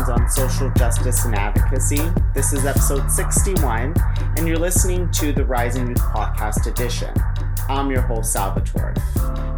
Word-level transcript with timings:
on 0.00 0.26
social 0.30 0.70
justice 0.70 1.26
and 1.26 1.34
advocacy. 1.34 2.00
This 2.32 2.54
is 2.54 2.64
episode 2.64 3.10
61, 3.10 3.94
and 4.38 4.48
you're 4.48 4.56
listening 4.56 5.10
to 5.10 5.34
the 5.34 5.44
Rising 5.44 5.88
Youth 5.88 5.98
Podcast 5.98 6.66
Edition. 6.66 7.12
I'm 7.68 7.90
your 7.90 8.00
host, 8.00 8.32
Salvatore. 8.32 8.94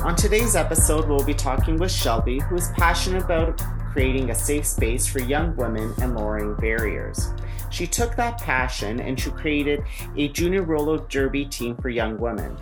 On 0.03 0.17
today's 0.17 0.57
episode, 0.57 1.09
we'll 1.09 1.25
be 1.25 1.35
talking 1.35 1.77
with 1.77 1.93
Shelby, 1.93 2.41
who 2.41 2.57
is 2.57 2.73
passionate 2.73 3.23
about 3.23 3.63
creating 3.93 4.31
a 4.31 4.35
safe 4.35 4.67
space 4.67 5.07
for 5.07 5.21
young 5.21 5.55
women 5.55 5.95
and 6.03 6.17
lowering 6.17 6.57
barriers. 6.57 7.29
She 7.71 7.87
took 7.87 8.17
that 8.17 8.39
passion 8.39 8.99
and 8.99 9.19
she 9.19 9.31
created 9.31 9.85
a 10.17 10.27
junior 10.29 10.63
roller 10.63 10.99
derby 11.09 11.45
team 11.45 11.77
for 11.77 11.91
young 11.91 12.19
women. 12.19 12.57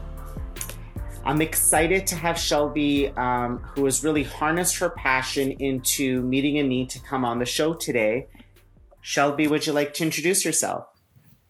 I'm 1.25 1.41
excited 1.41 2.07
to 2.09 2.17
have 2.17 2.37
Shelby, 2.37 3.11
um, 3.11 3.59
who 3.75 3.85
has 3.85 4.03
really 4.03 4.25
harnessed 4.25 4.79
her 4.79 4.91
passion 4.91 5.53
into 5.53 6.21
meeting 6.23 6.59
a 6.59 6.65
need 6.65 6.91
to 6.91 7.01
come 7.01 7.25
on 7.25 7.39
the 7.39 7.47
show 7.47 7.75
today. 7.75 8.27
Shelby, 9.03 9.47
would 9.47 9.67
you 9.67 9.73
like 9.73 9.95
to 9.95 10.03
introduce 10.03 10.45
yourself? 10.45 10.87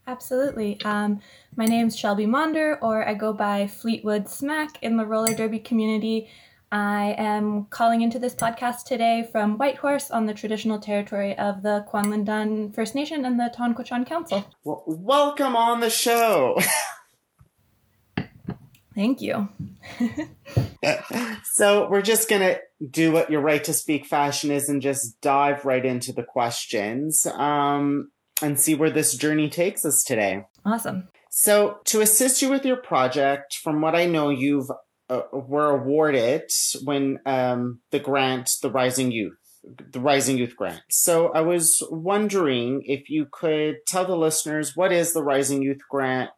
Absolutely. 0.06 0.78
Um, 0.84 1.20
my 1.56 1.64
name's 1.64 1.98
Shelby 1.98 2.26
Monder, 2.26 2.76
or 2.82 3.08
I 3.08 3.14
go 3.14 3.32
by 3.32 3.66
Fleetwood 3.66 4.28
Smack 4.28 4.82
in 4.82 4.98
the 4.98 5.06
roller 5.06 5.32
derby 5.32 5.58
community. 5.58 6.28
I 6.70 7.14
am 7.16 7.66
calling 7.66 8.02
into 8.02 8.18
this 8.18 8.34
podcast 8.34 8.84
today 8.84 9.28
from 9.30 9.56
Whitehorse 9.56 10.10
on 10.10 10.26
the 10.26 10.34
traditional 10.34 10.80
territory 10.80 11.36
of 11.38 11.62
the 11.62 11.86
Kwanlin 11.90 12.74
First 12.74 12.94
Nation 12.94 13.24
and 13.24 13.38
the 13.38 13.50
Ta'an 13.54 13.74
Kwäch'än 13.74 14.06
Council. 14.06 14.44
Well, 14.64 14.84
welcome 14.86 15.56
on 15.56 15.80
the 15.80 15.90
show. 15.90 16.58
Thank 18.94 19.20
you. 19.20 19.48
so 21.44 21.88
we're 21.88 22.02
just 22.02 22.28
gonna 22.28 22.58
do 22.90 23.12
what 23.12 23.30
your 23.30 23.40
right 23.40 23.62
to 23.64 23.72
speak 23.72 24.06
fashion 24.06 24.50
is 24.50 24.68
and 24.68 24.82
just 24.82 25.20
dive 25.20 25.64
right 25.64 25.84
into 25.84 26.12
the 26.12 26.22
questions 26.22 27.26
um, 27.26 28.10
and 28.42 28.58
see 28.58 28.74
where 28.74 28.90
this 28.90 29.16
journey 29.16 29.48
takes 29.48 29.84
us 29.84 30.02
today. 30.02 30.44
Awesome. 30.64 31.08
So 31.30 31.78
to 31.86 32.02
assist 32.02 32.42
you 32.42 32.50
with 32.50 32.66
your 32.66 32.76
project, 32.76 33.54
from 33.54 33.80
what 33.80 33.94
I 33.94 34.06
know, 34.06 34.28
you've 34.28 34.70
uh, 35.08 35.22
were 35.32 35.70
awarded 35.70 36.50
when 36.84 37.18
um, 37.26 37.80
the 37.90 37.98
grant, 37.98 38.50
the 38.62 38.70
Rising 38.70 39.12
Youth, 39.12 39.38
the 39.90 40.00
Rising 40.00 40.38
Youth 40.38 40.56
Grant. 40.56 40.82
So 40.90 41.28
I 41.32 41.40
was 41.40 41.86
wondering 41.90 42.82
if 42.84 43.08
you 43.08 43.26
could 43.30 43.76
tell 43.86 44.04
the 44.04 44.16
listeners 44.16 44.76
what 44.76 44.92
is 44.92 45.12
the 45.12 45.22
Rising 45.22 45.62
Youth 45.62 45.80
Grant 45.90 46.30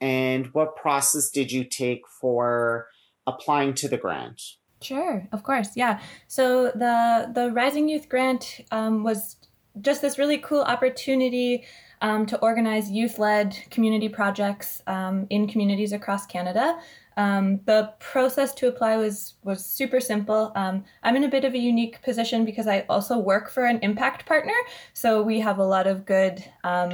and 0.00 0.46
what 0.48 0.76
process 0.76 1.30
did 1.30 1.50
you 1.50 1.64
take 1.64 2.02
for 2.08 2.88
applying 3.26 3.74
to 3.74 3.88
the 3.88 3.96
grant? 3.96 4.40
Sure, 4.82 5.26
of 5.32 5.42
course, 5.42 5.70
yeah. 5.74 6.00
So 6.28 6.66
the 6.66 7.30
the 7.34 7.50
Rising 7.52 7.88
Youth 7.88 8.08
Grant 8.08 8.60
um, 8.70 9.02
was 9.02 9.36
just 9.80 10.02
this 10.02 10.18
really 10.18 10.38
cool 10.38 10.62
opportunity 10.62 11.64
um, 12.02 12.26
to 12.26 12.38
organize 12.40 12.90
youth-led 12.90 13.56
community 13.70 14.08
projects 14.08 14.82
um, 14.86 15.26
in 15.30 15.48
communities 15.48 15.92
across 15.92 16.26
Canada. 16.26 16.78
Um, 17.16 17.60
the 17.64 17.94
process 17.98 18.52
to 18.54 18.68
apply 18.68 18.98
was 18.98 19.34
was 19.42 19.64
super 19.64 20.00
simple. 20.00 20.52
Um, 20.54 20.84
I'm 21.02 21.16
in 21.16 21.24
a 21.24 21.28
bit 21.28 21.44
of 21.44 21.54
a 21.54 21.58
unique 21.58 22.02
position 22.02 22.44
because 22.44 22.66
I 22.66 22.84
also 22.90 23.16
work 23.18 23.48
for 23.50 23.64
an 23.64 23.78
impact 23.80 24.26
partner, 24.26 24.52
so 24.92 25.22
we 25.22 25.40
have 25.40 25.58
a 25.58 25.64
lot 25.64 25.86
of 25.86 26.04
good 26.04 26.44
um, 26.62 26.92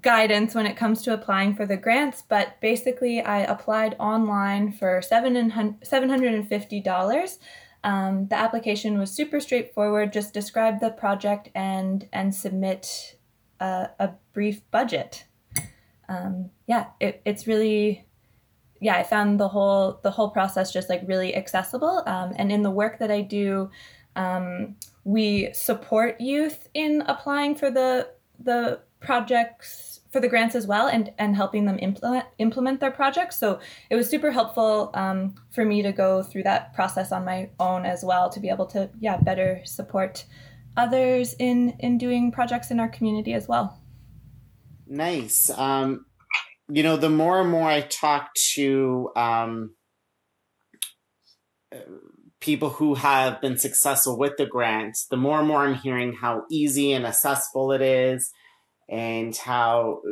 guidance 0.00 0.54
when 0.54 0.66
it 0.66 0.76
comes 0.76 1.02
to 1.02 1.12
applying 1.12 1.54
for 1.54 1.66
the 1.66 1.76
grants, 1.76 2.22
but 2.28 2.60
basically 2.60 3.20
I 3.20 3.40
applied 3.40 3.96
online 3.98 4.72
for 4.72 5.00
$750. 5.00 7.38
Um, 7.84 8.28
the 8.28 8.36
application 8.36 8.98
was 8.98 9.10
super 9.10 9.40
straightforward, 9.40 10.12
just 10.12 10.32
describe 10.32 10.78
the 10.80 10.90
project 10.90 11.50
and, 11.54 12.08
and 12.12 12.34
submit 12.34 13.16
a, 13.60 13.90
a 13.98 14.12
brief 14.32 14.62
budget. 14.70 15.24
Um, 16.08 16.50
yeah, 16.66 16.86
it, 17.00 17.20
it's 17.24 17.46
really, 17.46 18.06
yeah, 18.80 18.96
I 18.96 19.02
found 19.02 19.40
the 19.40 19.48
whole, 19.48 19.98
the 20.02 20.12
whole 20.12 20.30
process 20.30 20.72
just 20.72 20.88
like 20.88 21.02
really 21.06 21.34
accessible. 21.34 22.02
Um, 22.06 22.32
and 22.36 22.52
in 22.52 22.62
the 22.62 22.70
work 22.70 23.00
that 23.00 23.10
I 23.10 23.22
do, 23.22 23.70
um, 24.14 24.76
we 25.04 25.52
support 25.52 26.20
youth 26.20 26.68
in 26.74 27.02
applying 27.06 27.56
for 27.56 27.70
the, 27.70 28.10
the 28.38 28.80
projects 29.02 30.00
for 30.10 30.20
the 30.20 30.28
grants 30.28 30.54
as 30.54 30.66
well 30.66 30.88
and 30.88 31.10
and 31.18 31.34
helping 31.34 31.64
them 31.64 31.78
implement 31.80 32.26
implement 32.38 32.80
their 32.80 32.90
projects. 32.90 33.38
So 33.38 33.60
it 33.90 33.96
was 33.96 34.08
super 34.08 34.30
helpful 34.30 34.90
um, 34.94 35.34
for 35.50 35.64
me 35.64 35.82
to 35.82 35.92
go 35.92 36.22
through 36.22 36.44
that 36.44 36.74
process 36.74 37.12
on 37.12 37.24
my 37.24 37.50
own 37.58 37.84
as 37.86 38.04
well 38.04 38.30
to 38.30 38.40
be 38.40 38.48
able 38.48 38.66
to 38.66 38.90
yeah 39.00 39.16
better 39.16 39.62
support 39.64 40.24
others 40.76 41.34
in 41.38 41.76
in 41.80 41.98
doing 41.98 42.30
projects 42.30 42.70
in 42.70 42.80
our 42.80 42.88
community 42.88 43.32
as 43.32 43.48
well. 43.48 43.78
Nice. 44.86 45.50
Um, 45.50 46.04
you 46.72 46.82
know 46.82 46.96
the 46.96 47.10
more 47.10 47.40
and 47.40 47.50
more 47.50 47.68
i 47.68 47.80
talk 47.80 48.32
to 48.34 49.10
um, 49.16 49.74
people 52.40 52.70
who 52.70 52.94
have 52.94 53.40
been 53.40 53.58
successful 53.58 54.18
with 54.18 54.36
the 54.38 54.46
grants 54.46 55.06
the 55.06 55.16
more 55.16 55.38
and 55.38 55.48
more 55.48 55.60
i'm 55.66 55.74
hearing 55.74 56.12
how 56.12 56.44
easy 56.50 56.92
and 56.92 57.06
accessible 57.06 57.72
it 57.72 57.82
is 57.82 58.32
and 58.88 59.36
how 59.36 60.02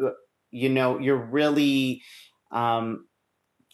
you 0.50 0.69
know 0.69 0.98
you're 0.98 1.16
really 1.16 2.03
um, 2.53 3.06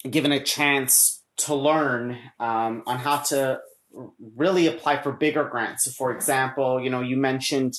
given 0.09 0.33
a 0.33 0.43
chance 0.43 1.23
to 1.39 1.55
learn 1.55 2.19
um, 2.41 2.83
on 2.87 2.99
how 2.99 3.19
to 3.19 3.61
really 4.37 4.67
apply 4.67 5.03
for 5.03 5.13
bigger 5.13 5.45
grants. 5.45 5.93
For 5.95 6.11
example, 6.15 6.81
you 6.81 6.91
know, 6.91 7.01
you 7.01 7.17
mentioned, 7.17 7.75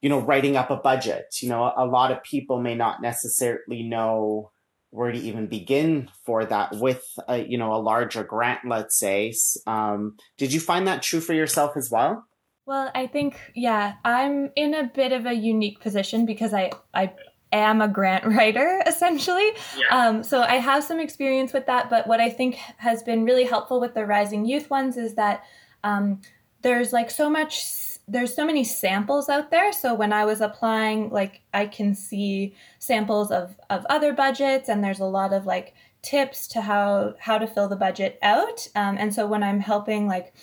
you 0.00 0.08
know, 0.08 0.20
writing 0.20 0.56
up 0.56 0.70
a 0.70 0.76
budget. 0.76 1.36
You 1.40 1.48
know, 1.48 1.72
a 1.76 1.86
lot 1.86 2.12
of 2.12 2.22
people 2.22 2.60
may 2.60 2.74
not 2.74 3.02
necessarily 3.02 3.82
know 3.82 4.50
where 4.90 5.10
to 5.10 5.18
even 5.18 5.48
begin 5.48 6.08
for 6.24 6.44
that 6.44 6.76
with 6.76 7.04
a, 7.26 7.38
you 7.38 7.58
know, 7.58 7.74
a 7.74 7.82
larger 7.82 8.22
grant, 8.22 8.60
let's 8.66 8.96
say. 8.96 9.34
Um, 9.66 10.16
did 10.38 10.52
you 10.52 10.60
find 10.60 10.86
that 10.86 11.02
true 11.02 11.20
for 11.20 11.34
yourself 11.34 11.76
as 11.76 11.90
well? 11.90 12.24
Well, 12.66 12.90
I 12.94 13.06
think 13.06 13.38
yeah, 13.54 13.94
I'm 14.04 14.50
in 14.56 14.74
a 14.74 14.84
bit 14.84 15.12
of 15.12 15.26
a 15.26 15.34
unique 15.34 15.80
position 15.80 16.24
because 16.24 16.54
I 16.54 16.70
I 16.94 17.12
am 17.52 17.82
a 17.82 17.88
grant 17.88 18.24
writer 18.36 18.82
essentially. 18.86 19.50
Yeah. 19.76 20.08
Um, 20.08 20.22
so 20.22 20.42
I 20.42 20.56
have 20.56 20.82
some 20.84 20.98
experience 20.98 21.52
with 21.52 21.66
that. 21.66 21.90
But 21.90 22.06
what 22.06 22.20
I 22.20 22.30
think 22.30 22.56
has 22.78 23.02
been 23.02 23.24
really 23.24 23.44
helpful 23.44 23.80
with 23.80 23.94
the 23.94 24.06
Rising 24.06 24.46
Youth 24.46 24.70
ones 24.70 24.96
is 24.96 25.14
that 25.14 25.44
um, 25.82 26.20
there's 26.62 26.92
like 26.92 27.10
so 27.10 27.28
much. 27.28 27.64
There's 28.06 28.34
so 28.34 28.44
many 28.44 28.64
samples 28.64 29.30
out 29.30 29.50
there. 29.50 29.72
So 29.72 29.94
when 29.94 30.12
I 30.12 30.26
was 30.26 30.42
applying, 30.42 31.08
like 31.08 31.40
I 31.54 31.66
can 31.66 31.94
see 31.94 32.54
samples 32.78 33.30
of 33.30 33.56
of 33.70 33.86
other 33.90 34.12
budgets, 34.12 34.68
and 34.68 34.82
there's 34.82 35.00
a 35.00 35.06
lot 35.06 35.32
of 35.32 35.46
like 35.46 35.74
tips 36.00 36.48
to 36.48 36.62
how 36.62 37.14
how 37.18 37.38
to 37.38 37.46
fill 37.46 37.68
the 37.68 37.76
budget 37.76 38.18
out. 38.22 38.68
Um, 38.74 38.96
and 38.98 39.14
so 39.14 39.26
when 39.26 39.42
I'm 39.42 39.60
helping 39.60 40.06
like 40.06 40.34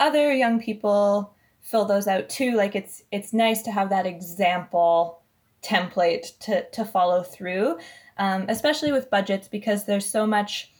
other 0.00 0.32
young 0.32 0.60
people 0.60 1.33
fill 1.64 1.86
those 1.86 2.06
out 2.06 2.28
too. 2.28 2.52
Like 2.52 2.76
it's 2.76 3.02
it's 3.10 3.32
nice 3.32 3.62
to 3.62 3.72
have 3.72 3.90
that 3.90 4.06
example 4.06 5.22
template 5.62 6.38
to 6.38 6.68
to 6.70 6.84
follow 6.84 7.22
through 7.22 7.78
um, 8.18 8.44
especially 8.48 8.92
with 8.92 9.10
budgets 9.10 9.48
because 9.48 9.86
there's 9.86 10.06
so 10.06 10.26
much 10.26 10.70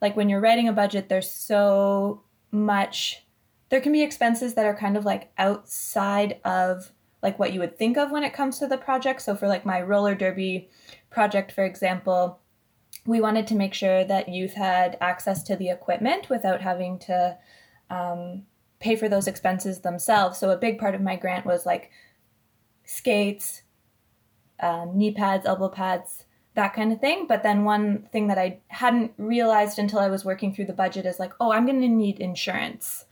like 0.00 0.16
when 0.16 0.28
you're 0.28 0.40
writing 0.40 0.66
a 0.66 0.72
budget 0.72 1.08
there's 1.08 1.30
so 1.30 2.22
much 2.50 3.22
there 3.68 3.80
can 3.80 3.92
be 3.92 4.02
expenses 4.02 4.54
that 4.54 4.66
are 4.66 4.76
kind 4.76 4.96
of 4.96 5.04
like 5.04 5.30
outside 5.38 6.40
of 6.44 6.90
like 7.22 7.38
what 7.38 7.52
you 7.52 7.60
would 7.60 7.78
think 7.78 7.96
of 7.96 8.10
when 8.10 8.22
it 8.22 8.34
comes 8.34 8.58
to 8.58 8.66
the 8.66 8.76
project. 8.76 9.22
So 9.22 9.34
for 9.34 9.48
like 9.48 9.64
my 9.64 9.80
roller 9.80 10.14
derby 10.14 10.68
project 11.10 11.52
for 11.52 11.64
example 11.64 12.40
we 13.06 13.20
wanted 13.20 13.46
to 13.48 13.54
make 13.54 13.74
sure 13.74 14.04
that 14.04 14.28
youth 14.28 14.54
had 14.54 14.96
access 15.00 15.42
to 15.42 15.56
the 15.56 15.68
equipment 15.68 16.30
without 16.30 16.62
having 16.62 16.98
to 16.98 17.36
um, 17.90 18.44
pay 18.84 18.96
for 18.96 19.08
those 19.08 19.26
expenses 19.26 19.80
themselves. 19.80 20.38
So 20.38 20.50
a 20.50 20.58
big 20.58 20.78
part 20.78 20.94
of 20.94 21.00
my 21.00 21.16
grant 21.16 21.46
was 21.46 21.64
like 21.64 21.90
skates, 22.84 23.62
um, 24.60 24.96
knee 24.96 25.12
pads, 25.12 25.46
elbow 25.46 25.70
pads, 25.70 26.26
that 26.54 26.74
kind 26.74 26.92
of 26.92 27.00
thing. 27.00 27.26
But 27.26 27.42
then 27.42 27.64
one 27.64 28.06
thing 28.12 28.28
that 28.28 28.36
I 28.36 28.60
hadn't 28.68 29.12
realized 29.16 29.78
until 29.78 30.00
I 30.00 30.08
was 30.08 30.22
working 30.24 30.54
through 30.54 30.66
the 30.66 30.74
budget 30.74 31.06
is 31.06 31.18
like, 31.18 31.32
oh, 31.40 31.50
I'm 31.50 31.64
going 31.64 31.80
to 31.80 31.88
need 31.88 32.20
insurance. 32.20 33.06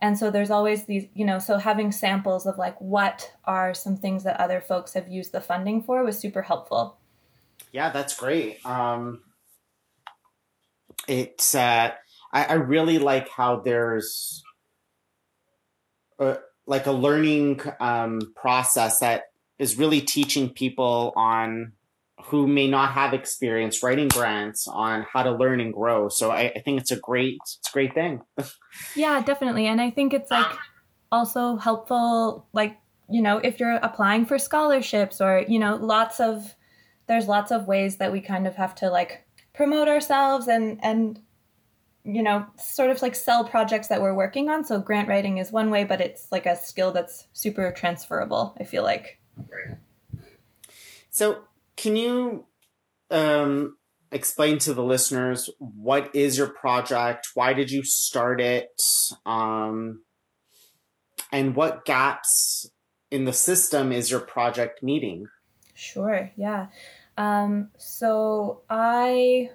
And 0.00 0.18
so 0.18 0.30
there's 0.30 0.50
always 0.50 0.86
these, 0.86 1.06
you 1.12 1.26
know, 1.26 1.38
so 1.38 1.58
having 1.58 1.92
samples 1.92 2.46
of 2.46 2.56
like 2.56 2.80
what 2.80 3.32
are 3.44 3.74
some 3.74 3.96
things 3.96 4.24
that 4.24 4.40
other 4.40 4.62
folks 4.62 4.94
have 4.94 5.08
used 5.08 5.32
the 5.32 5.42
funding 5.42 5.82
for 5.82 6.02
was 6.04 6.18
super 6.18 6.42
helpful. 6.42 6.96
Yeah, 7.70 7.90
that's 7.90 8.16
great. 8.16 8.64
Um, 8.64 9.20
it's, 11.06 11.54
uh, 11.54 11.90
I, 12.32 12.44
I 12.44 12.52
really 12.54 12.98
like 12.98 13.28
how 13.28 13.56
there's 13.56 14.42
like 16.66 16.86
a 16.86 16.92
learning 16.92 17.60
um, 17.80 18.20
process 18.36 19.00
that 19.00 19.24
is 19.58 19.78
really 19.78 20.00
teaching 20.00 20.50
people 20.50 21.12
on 21.16 21.72
who 22.26 22.46
may 22.46 22.68
not 22.68 22.92
have 22.92 23.14
experience 23.14 23.82
writing 23.82 24.08
grants 24.08 24.66
on 24.68 25.06
how 25.12 25.22
to 25.22 25.30
learn 25.30 25.60
and 25.60 25.72
grow. 25.72 26.08
So 26.08 26.30
I, 26.30 26.52
I 26.54 26.60
think 26.60 26.80
it's 26.80 26.90
a 26.90 26.96
great, 26.96 27.38
it's 27.42 27.68
a 27.68 27.72
great 27.72 27.94
thing. 27.94 28.20
yeah, 28.96 29.22
definitely. 29.22 29.66
And 29.66 29.80
I 29.80 29.90
think 29.90 30.12
it's 30.12 30.30
like 30.30 30.46
also 31.10 31.56
helpful 31.56 32.46
like 32.52 32.76
you 33.08 33.22
know 33.22 33.38
if 33.38 33.58
you're 33.60 33.76
applying 33.76 34.26
for 34.26 34.38
scholarships 34.38 35.20
or 35.20 35.44
you 35.48 35.58
know 35.58 35.76
lots 35.76 36.20
of 36.20 36.54
there's 37.06 37.26
lots 37.26 37.50
of 37.50 37.66
ways 37.66 37.96
that 37.96 38.12
we 38.12 38.20
kind 38.20 38.46
of 38.46 38.56
have 38.56 38.74
to 38.74 38.90
like 38.90 39.26
promote 39.54 39.88
ourselves 39.88 40.48
and 40.48 40.78
and 40.82 41.20
you 42.08 42.22
know 42.22 42.46
sort 42.56 42.90
of 42.90 43.02
like 43.02 43.14
sell 43.14 43.44
projects 43.44 43.88
that 43.88 44.00
we're 44.00 44.14
working 44.14 44.48
on. 44.48 44.64
So 44.64 44.80
grant 44.80 45.08
writing 45.08 45.38
is 45.38 45.52
one 45.52 45.70
way 45.70 45.84
but 45.84 46.00
it's 46.00 46.30
like 46.32 46.46
a 46.46 46.56
skill 46.56 46.92
that's 46.92 47.26
super 47.32 47.70
transferable 47.72 48.56
i 48.58 48.64
feel 48.64 48.82
like. 48.82 49.20
Right. 49.36 49.78
so 51.10 51.44
can 51.76 51.96
you 51.96 52.46
um 53.10 53.76
explain 54.10 54.58
to 54.58 54.74
the 54.74 54.82
listeners 54.82 55.50
what 55.58 56.14
is 56.14 56.38
your 56.38 56.48
project? 56.48 57.28
Why 57.34 57.52
did 57.52 57.70
you 57.70 57.84
start 57.84 58.40
it? 58.40 58.80
Um 59.26 60.02
and 61.30 61.54
what 61.54 61.84
gaps 61.84 62.70
in 63.10 63.26
the 63.26 63.32
system 63.32 63.92
is 63.92 64.10
your 64.10 64.20
project 64.20 64.82
meeting 64.82 65.26
sure 65.74 66.30
yeah. 66.36 66.68
Um, 67.18 67.70
so 67.76 68.62
I, 68.70 69.50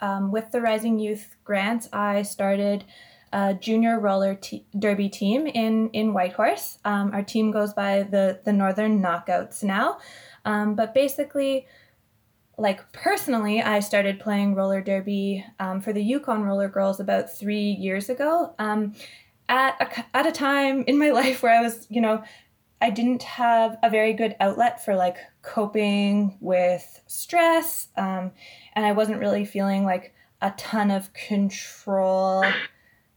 um, 0.00 0.30
with 0.30 0.50
the 0.50 0.60
Rising 0.60 0.98
Youth 0.98 1.36
Grants, 1.44 1.88
I 1.92 2.22
started 2.22 2.84
a 3.32 3.54
junior 3.54 4.00
roller 4.00 4.38
derby 4.78 5.08
team 5.08 5.46
in 5.46 5.90
in 5.90 6.12
Whitehorse. 6.12 6.78
Um, 6.84 7.12
our 7.12 7.22
team 7.22 7.50
goes 7.50 7.72
by 7.72 8.02
the 8.02 8.40
the 8.44 8.52
Northern 8.52 9.00
Knockouts 9.02 9.62
now, 9.62 9.98
um, 10.44 10.74
but 10.74 10.94
basically. 10.94 11.66
Like 12.58 12.92
personally, 12.92 13.62
I 13.62 13.80
started 13.80 14.20
playing 14.20 14.54
roller 14.54 14.82
derby 14.82 15.46
um, 15.58 15.80
for 15.80 15.94
the 15.94 16.02
Yukon 16.02 16.42
Roller 16.42 16.68
Girls 16.68 17.00
about 17.00 17.34
three 17.34 17.70
years 17.70 18.10
ago. 18.10 18.54
Um, 18.58 18.94
at 19.48 19.80
a, 19.80 20.16
at 20.16 20.26
a 20.26 20.32
time 20.32 20.84
in 20.86 20.98
my 20.98 21.10
life 21.22 21.42
where 21.42 21.58
I 21.58 21.62
was, 21.62 21.86
you 21.90 22.00
know, 22.00 22.22
I 22.80 22.88
didn't 22.90 23.22
have 23.24 23.76
a 23.82 23.90
very 23.90 24.14
good 24.14 24.36
outlet 24.40 24.82
for 24.82 24.94
like 24.94 25.16
coping 25.42 26.38
with 26.40 27.02
stress. 27.06 27.88
Um, 27.96 28.32
and 28.74 28.86
I 28.86 28.92
wasn't 28.92 29.20
really 29.20 29.44
feeling 29.44 29.84
like 29.84 30.14
a 30.42 30.52
ton 30.52 30.90
of 30.90 31.12
control 31.12 32.44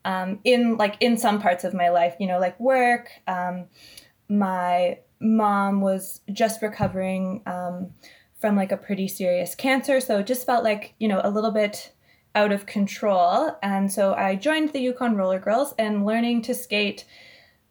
um, 0.06 0.40
in 0.44 0.78
like 0.78 0.98
in 1.00 1.18
some 1.18 1.42
parts 1.42 1.64
of 1.64 1.74
my 1.74 1.90
life, 1.90 2.16
you 2.20 2.28
know, 2.28 2.40
like 2.40 2.60
work. 2.60 3.10
Um, 3.28 3.68
my 4.30 5.00
mom 5.20 5.82
was 5.82 6.22
just 6.32 6.62
recovering 6.62 7.42
um, 7.46 7.92
from 8.40 8.56
like 8.56 8.72
a 8.72 8.78
pretty 8.78 9.08
serious 9.08 9.56
cancer. 9.56 10.02
So 10.02 10.20
it 10.20 10.28
just 10.28 10.46
felt 10.46 10.64
like, 10.64 10.96
you 11.00 11.08
know, 11.08 11.22
a 11.24 11.30
little 11.30 11.52
bit 11.52 11.94
out 12.36 12.52
of 12.52 12.66
control. 12.66 13.56
And 13.62 13.92
so 13.92 14.14
I 14.14 14.36
joined 14.36 14.74
the 14.74 14.80
Yukon 14.80 15.16
Roller 15.16 15.40
Girls 15.40 15.74
and 15.78 16.06
learning 16.06 16.42
to 16.44 16.56
skate 16.56 17.06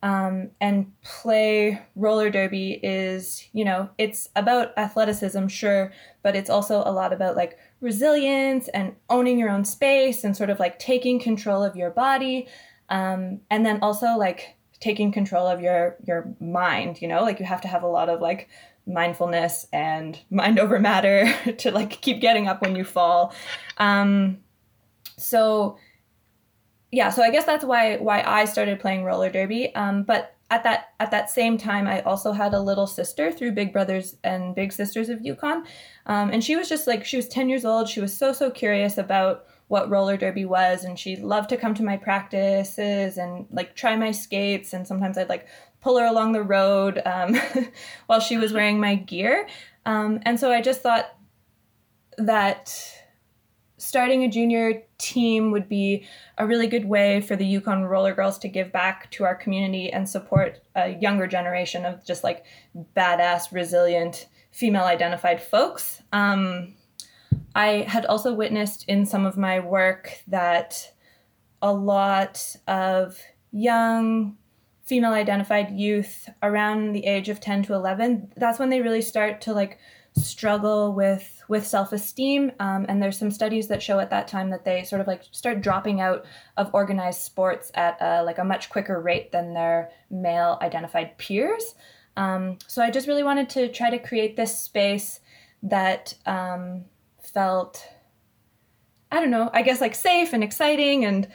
um, 0.03 0.51
and 0.61 0.93
play 1.03 1.81
roller 1.95 2.29
derby 2.29 2.81
is, 2.83 3.49
you 3.53 3.65
know, 3.65 3.91
it's 3.99 4.29
about 4.35 4.77
athleticism, 4.77 5.47
sure, 5.47 5.93
but 6.23 6.35
it's 6.35 6.51
also 6.51 6.83
a 6.85 6.91
lot 6.91 7.13
about 7.13 7.37
like 7.37 7.57
resilience 7.83 8.69
and 8.69 8.95
owning 9.11 9.39
your 9.39 9.51
own 9.51 9.65
space 9.65 10.25
and 10.25 10.37
sort 10.37 10.49
of 10.49 10.59
like 10.59 10.79
taking 10.79 11.19
control 11.19 11.63
of 11.63 11.77
your 11.77 11.91
body. 11.91 12.49
Um, 12.89 13.41
and 13.51 13.67
then 13.67 13.81
also 13.83 14.17
like 14.17 14.57
taking 14.81 15.13
control 15.13 15.47
of 15.47 15.61
your 15.61 15.97
your 16.07 16.35
mind, 16.41 17.03
you 17.03 17.09
know, 17.09 17.23
like 17.23 17.41
you 17.41 17.47
have 17.47 17.61
to 17.63 17.69
have 17.69 17.83
a 17.83 17.89
lot 17.89 18.09
of 18.09 18.21
like 18.21 18.49
mindfulness 18.87 19.67
and 19.73 20.19
mind 20.31 20.59
over 20.59 20.79
matter 20.79 21.33
to 21.59 21.71
like 21.71 22.01
keep 22.01 22.21
getting 22.21 22.49
up 22.49 22.63
when 22.63 22.77
you 22.77 22.85
fall. 22.85 23.35
Um, 23.79 24.39
so 25.19 25.77
yeah, 26.91 27.09
so 27.11 27.23
I 27.23 27.31
guess 27.31 27.45
that's 27.45 27.65
why 27.65 27.97
why 27.97 28.23
I 28.25 28.45
started 28.45 28.79
playing 28.79 29.05
roller 29.05 29.31
derby. 29.31 29.75
Um, 29.75 30.05
but 30.05 30.32
at 30.53 30.65
that 30.65 30.93
at 31.01 31.11
that 31.11 31.31
same 31.31 31.57
time, 31.57 31.87
I 31.87 32.03
also 32.03 32.33
had 32.33 32.53
a 32.53 32.61
little 32.61 32.87
sister 32.87 33.33
through 33.33 33.53
Big 33.53 33.73
Brothers 33.73 34.17
and 34.23 34.55
Big 34.55 34.71
Sisters 34.71 35.09
of 35.09 35.25
Yukon, 35.25 35.65
um, 36.05 36.31
and 36.31 36.45
she 36.45 36.57
was 36.57 36.69
just 36.69 36.87
like 36.87 37.07
she 37.07 37.17
was 37.17 37.27
ten 37.27 37.49
years 37.49 37.65
old. 37.65 37.89
She 37.89 38.01
was 38.01 38.15
so 38.15 38.35
so 38.35 38.51
curious 38.51 38.99
about 38.99 39.47
what 39.69 39.89
roller 39.89 40.19
derby 40.19 40.45
was, 40.45 40.85
and 40.85 40.99
she 40.99 41.17
loved 41.17 41.49
to 41.49 41.57
come 41.57 41.73
to 41.75 41.83
my 41.83 41.97
practices 41.97 43.17
and 43.17 43.47
like 43.51 43.75
try 43.75 43.97
my 43.97 44.11
skates. 44.11 44.75
And 44.75 44.87
sometimes 44.87 45.17
I'd 45.17 45.31
like 45.31 45.47
pull 45.81 45.99
her 45.99 46.05
along 46.05 46.33
the 46.33 46.43
road 46.43 47.01
um, 47.07 47.35
while 48.07 48.21
she 48.21 48.37
was 48.37 48.53
wearing 48.53 48.79
my 48.79 48.95
gear. 48.95 49.49
Um, 49.87 50.21
and 50.23 50.39
so 50.39 50.53
I 50.53 50.61
just 50.61 50.83
thought 50.83 51.15
that 52.19 53.02
starting 53.83 54.23
a 54.23 54.29
junior 54.29 54.81
team 54.99 55.51
would 55.51 55.69
be 55.69 56.07
a 56.39 56.47
really 56.47 56.69
good 56.69 56.85
way 56.85 57.21
for 57.21 57.35
the 57.35 57.45
Yukon 57.45 57.83
Roller 57.83 58.15
Girls 58.15 58.39
to 58.39 58.49
give 58.49 58.71
back 58.71 59.11
to 59.11 59.25
our 59.25 59.35
community 59.35 59.91
and 59.93 60.09
support 60.09 60.61
a 60.77 60.91
younger 60.91 61.27
generation 61.27 61.85
of 61.85 62.05
just 62.05 62.23
like 62.23 62.45
badass, 62.97 63.51
resilient, 63.51 64.29
female 64.53 64.85
identified 64.85 65.43
folks. 65.43 66.01
Um, 66.13 66.75
I 67.57 67.85
had 67.89 68.07
also 68.07 68.33
witnessed 68.33 68.85
in 68.87 69.05
some 69.05 69.27
of 69.27 69.37
my 69.37 69.59
work 69.59 70.23
that 70.29 70.93
a 71.61 71.73
lot 71.73 72.55
of 72.69 73.21
young 73.51 74.37
female 74.85 75.13
identified 75.13 75.73
youth 75.73 76.29
around 76.43 76.93
the 76.93 77.05
age 77.05 77.29
of 77.29 77.41
10 77.41 77.63
to 77.63 77.75
11 77.75 78.33
that's 78.37 78.59
when 78.59 78.69
they 78.69 78.81
really 78.81 79.01
start 79.01 79.41
to 79.41 79.53
like 79.53 79.79
struggle 80.15 80.93
with 80.93 81.43
with 81.49 81.67
self-esteem 81.67 82.53
um, 82.61 82.87
and 82.89 83.03
there's 83.03 83.19
some 83.19 83.31
studies 83.31 83.69
that 83.69 83.83
show 83.83 83.99
at 83.99 84.11
that 84.11 84.29
time 84.29 84.51
that 84.51 84.65
they 84.65 84.85
sort 84.85 85.01
of 85.01 85.07
like 85.07 85.23
start 85.33 85.61
dropping 85.61 86.01
out 86.01 86.25
of 86.57 86.71
organized 86.75 87.23
sports 87.23 87.71
at 87.75 87.97
a, 88.01 88.23
like 88.23 88.39
a 88.39 88.45
much 88.45 88.71
quicker 88.71 89.01
rate 89.01 89.33
than 89.33 89.55
their 89.55 89.91
male 90.11 90.59
identified 90.61 91.17
peers. 91.19 91.75
Um, 92.17 92.59
so 92.67 92.83
i 92.83 92.91
just 92.91 93.09
really 93.09 93.23
wanted 93.23 93.49
to 93.51 93.69
try 93.69 93.89
to 93.89 93.99
create 93.99 94.37
this 94.37 94.59
space 94.59 95.21
that 95.63 96.15
um, 96.27 96.85
felt 97.23 97.87
i 99.11 99.19
don't 99.19 99.31
know 99.31 99.49
i 99.55 99.63
guess 99.63 99.81
like 99.81 99.95
safe 99.95 100.35
and 100.35 100.45
exciting 100.45 101.05
and 101.07 101.29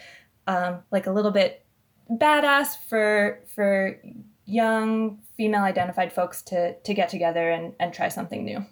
um, 0.45 0.83
like 0.91 1.07
a 1.07 1.11
little 1.11 1.31
bit 1.31 1.65
badass 2.09 2.77
for 2.87 3.41
for 3.55 3.99
young 4.45 5.19
female 5.37 5.63
identified 5.63 6.11
folks 6.11 6.41
to 6.41 6.79
to 6.81 6.93
get 6.93 7.09
together 7.09 7.49
and 7.49 7.73
and 7.79 7.93
try 7.93 8.09
something 8.09 8.43
new 8.43 8.65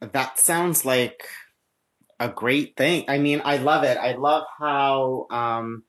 that 0.00 0.38
sounds 0.38 0.84
like 0.84 1.24
a 2.20 2.28
great 2.28 2.76
thing 2.76 3.04
i 3.08 3.18
mean 3.18 3.40
i 3.44 3.56
love 3.56 3.82
it 3.82 3.96
i 3.96 4.12
love 4.12 4.44
how 4.58 5.26
um 5.30 5.82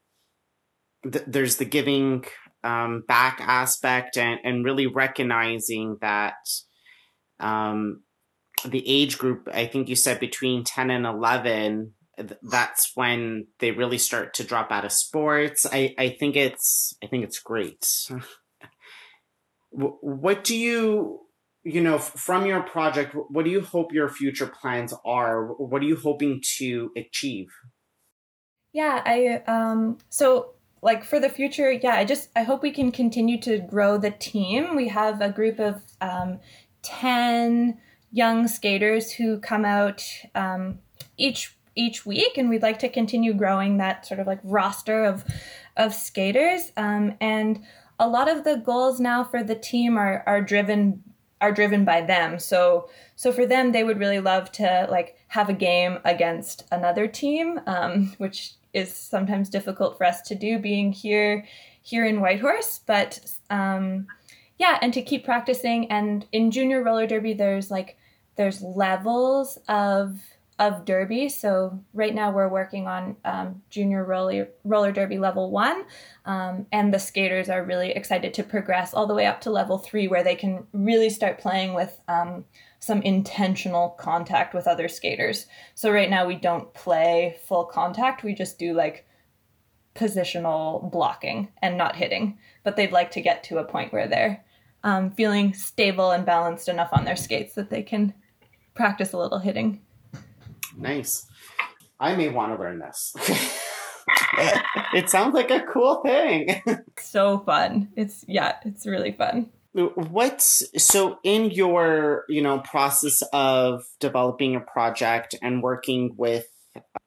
th- 1.03 1.25
there's 1.27 1.57
the 1.57 1.65
giving 1.65 2.23
um 2.63 3.03
back 3.07 3.39
aspect 3.41 4.17
and 4.17 4.39
and 4.43 4.65
really 4.65 4.87
recognizing 4.87 5.97
that 6.01 6.35
um 7.39 8.01
the 8.65 8.87
age 8.87 9.17
group 9.17 9.47
i 9.53 9.65
think 9.65 9.89
you 9.89 9.95
said 9.95 10.19
between 10.19 10.63
10 10.63 10.89
and 10.89 11.05
11 11.05 11.93
that's 12.43 12.91
when 12.95 13.47
they 13.59 13.71
really 13.71 13.97
start 13.97 14.33
to 14.35 14.43
drop 14.43 14.71
out 14.71 14.85
of 14.85 14.91
sports. 14.91 15.65
I, 15.71 15.93
I 15.97 16.09
think 16.09 16.35
it's 16.35 16.95
I 17.03 17.07
think 17.07 17.23
it's 17.23 17.39
great. 17.39 17.85
what 19.71 20.43
do 20.43 20.55
you 20.55 21.19
you 21.63 21.81
know 21.81 21.97
from 21.97 22.45
your 22.45 22.61
project? 22.61 23.15
What 23.29 23.45
do 23.45 23.51
you 23.51 23.61
hope 23.61 23.93
your 23.93 24.09
future 24.09 24.47
plans 24.47 24.93
are? 25.05 25.47
What 25.53 25.81
are 25.81 25.85
you 25.85 25.95
hoping 25.95 26.41
to 26.57 26.91
achieve? 26.97 27.47
Yeah, 28.73 29.01
I 29.05 29.43
um 29.47 29.97
so 30.09 30.53
like 30.81 31.03
for 31.03 31.19
the 31.19 31.29
future, 31.29 31.71
yeah, 31.71 31.95
I 31.95 32.05
just 32.05 32.29
I 32.35 32.43
hope 32.43 32.63
we 32.63 32.71
can 32.71 32.91
continue 32.91 33.39
to 33.41 33.59
grow 33.59 33.97
the 33.97 34.11
team. 34.11 34.75
We 34.75 34.87
have 34.87 35.21
a 35.21 35.29
group 35.29 35.59
of 35.59 35.81
um, 36.01 36.39
ten 36.81 37.79
young 38.11 38.47
skaters 38.47 39.11
who 39.11 39.39
come 39.39 39.65
out 39.65 40.03
um, 40.35 40.79
each 41.17 41.55
each 41.75 42.05
week 42.05 42.37
and 42.37 42.49
we'd 42.49 42.61
like 42.61 42.79
to 42.79 42.89
continue 42.89 43.33
growing 43.33 43.77
that 43.77 44.05
sort 44.05 44.19
of 44.19 44.27
like 44.27 44.39
roster 44.43 45.05
of 45.05 45.23
of 45.77 45.93
skaters 45.93 46.71
um, 46.75 47.15
and 47.21 47.63
a 48.01 48.07
lot 48.07 48.27
of 48.27 48.43
the 48.43 48.57
goals 48.57 48.99
now 48.99 49.23
for 49.23 49.43
the 49.43 49.55
team 49.55 49.95
are 49.95 50.23
are 50.25 50.41
driven 50.41 51.03
are 51.39 51.51
driven 51.51 51.85
by 51.85 52.01
them. 52.01 52.39
So 52.39 52.89
so 53.15 53.31
for 53.31 53.45
them 53.45 53.71
they 53.71 53.83
would 53.83 53.99
really 53.99 54.19
love 54.19 54.51
to 54.53 54.87
like 54.89 55.15
have 55.27 55.49
a 55.49 55.53
game 55.53 55.99
against 56.03 56.65
another 56.71 57.07
team 57.07 57.61
um, 57.67 58.13
which 58.17 58.53
is 58.73 58.93
sometimes 58.93 59.49
difficult 59.49 59.97
for 59.97 60.05
us 60.05 60.21
to 60.23 60.35
do 60.35 60.57
being 60.57 60.91
here 60.91 61.45
here 61.83 62.05
in 62.05 62.19
whitehorse. 62.19 62.81
But 62.85 63.19
um, 63.49 64.07
yeah 64.57 64.79
and 64.81 64.93
to 64.93 65.01
keep 65.03 65.23
practicing. 65.23 65.89
And 65.91 66.25
in 66.31 66.49
junior 66.49 66.83
roller 66.83 67.05
derby 67.05 67.33
there's 67.33 67.69
like 67.69 67.97
there's 68.35 68.63
levels 68.63 69.59
of 69.67 70.19
of 70.61 70.85
derby. 70.85 71.27
So 71.27 71.83
right 71.91 72.13
now 72.13 72.31
we're 72.31 72.47
working 72.47 72.87
on 72.87 73.17
um, 73.25 73.63
junior 73.71 74.05
roller 74.05 74.47
roller 74.63 74.91
derby 74.91 75.17
level 75.17 75.49
one, 75.49 75.85
um, 76.25 76.67
and 76.71 76.93
the 76.93 76.99
skaters 76.99 77.49
are 77.49 77.63
really 77.63 77.89
excited 77.89 78.31
to 78.35 78.43
progress 78.43 78.93
all 78.93 79.07
the 79.07 79.15
way 79.15 79.25
up 79.25 79.41
to 79.41 79.49
level 79.49 79.79
three, 79.79 80.07
where 80.07 80.23
they 80.23 80.35
can 80.35 80.67
really 80.71 81.09
start 81.09 81.39
playing 81.39 81.73
with 81.73 81.99
um, 82.07 82.45
some 82.79 83.01
intentional 83.01 83.89
contact 83.89 84.53
with 84.53 84.67
other 84.67 84.87
skaters. 84.87 85.47
So 85.73 85.91
right 85.91 86.11
now 86.11 86.27
we 86.27 86.35
don't 86.35 86.71
play 86.75 87.39
full 87.47 87.65
contact; 87.65 88.23
we 88.23 88.35
just 88.35 88.59
do 88.59 88.75
like 88.75 89.07
positional 89.95 90.91
blocking 90.91 91.47
and 91.63 91.75
not 91.75 91.95
hitting, 91.95 92.37
but 92.63 92.75
they'd 92.75 92.91
like 92.91 93.09
to 93.11 93.21
get 93.21 93.43
to 93.45 93.57
a 93.57 93.63
point 93.63 93.91
where 93.91 94.07
they're 94.07 94.45
um, 94.83 95.09
feeling 95.09 95.55
stable 95.55 96.11
and 96.11 96.23
balanced 96.23 96.69
enough 96.69 96.89
on 96.91 97.03
their 97.03 97.15
skates 97.15 97.55
that 97.55 97.71
they 97.71 97.81
can 97.81 98.13
practice 98.75 99.11
a 99.11 99.17
little 99.17 99.39
hitting. 99.39 99.81
Nice. 100.77 101.25
I 101.99 102.15
may 102.15 102.29
want 102.29 102.55
to 102.55 102.61
learn 102.61 102.79
this. 102.79 103.13
it 104.93 105.09
sounds 105.09 105.33
like 105.33 105.51
a 105.51 105.61
cool 105.61 106.01
thing. 106.03 106.61
so 106.99 107.39
fun. 107.39 107.89
It's 107.95 108.25
yeah, 108.27 108.55
it's 108.65 108.85
really 108.85 109.11
fun. 109.11 109.51
What's 109.73 110.63
so 110.83 111.19
in 111.23 111.51
your, 111.51 112.25
you 112.27 112.41
know, 112.41 112.59
process 112.59 113.21
of 113.31 113.83
developing 113.99 114.55
a 114.55 114.59
project 114.59 115.35
and 115.41 115.63
working 115.63 116.15
with 116.17 116.45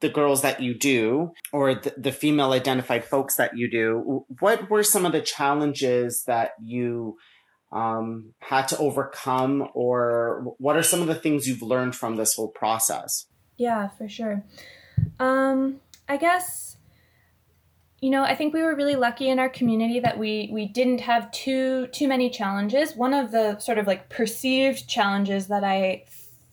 the 0.00 0.08
girls 0.08 0.42
that 0.42 0.62
you 0.62 0.78
do 0.78 1.32
or 1.52 1.74
the, 1.74 1.94
the 1.98 2.12
female 2.12 2.52
identified 2.52 3.04
folks 3.04 3.36
that 3.36 3.56
you 3.56 3.70
do, 3.70 4.24
what 4.40 4.70
were 4.70 4.82
some 4.82 5.04
of 5.04 5.12
the 5.12 5.20
challenges 5.20 6.24
that 6.26 6.52
you 6.62 7.16
um, 7.72 8.32
had 8.38 8.68
to 8.68 8.78
overcome, 8.78 9.68
or 9.74 10.54
what 10.58 10.76
are 10.76 10.82
some 10.82 11.00
of 11.00 11.08
the 11.08 11.14
things 11.14 11.48
you've 11.48 11.60
learned 11.60 11.96
from 11.96 12.16
this 12.16 12.34
whole 12.34 12.50
process? 12.50 13.26
Yeah, 13.56 13.88
for 13.88 14.08
sure. 14.08 14.44
Um, 15.18 15.80
I 16.08 16.16
guess 16.16 16.76
you 18.00 18.10
know 18.10 18.22
i 18.22 18.34
think 18.34 18.52
we 18.52 18.60
were 18.60 18.74
really 18.74 18.96
lucky 18.96 19.30
in 19.30 19.38
our 19.38 19.48
community 19.48 19.98
that 19.98 20.18
we 20.18 20.50
we 20.52 20.66
didn't 20.66 21.00
have 21.00 21.30
too 21.30 21.86
too 21.86 22.06
many 22.06 22.28
challenges 22.28 22.94
one 22.94 23.14
of 23.14 23.30
the 23.30 23.58
sort 23.58 23.78
of 23.78 23.86
like 23.86 24.10
perceived 24.10 24.86
challenges 24.86 25.46
that 25.46 25.64
i 25.64 26.04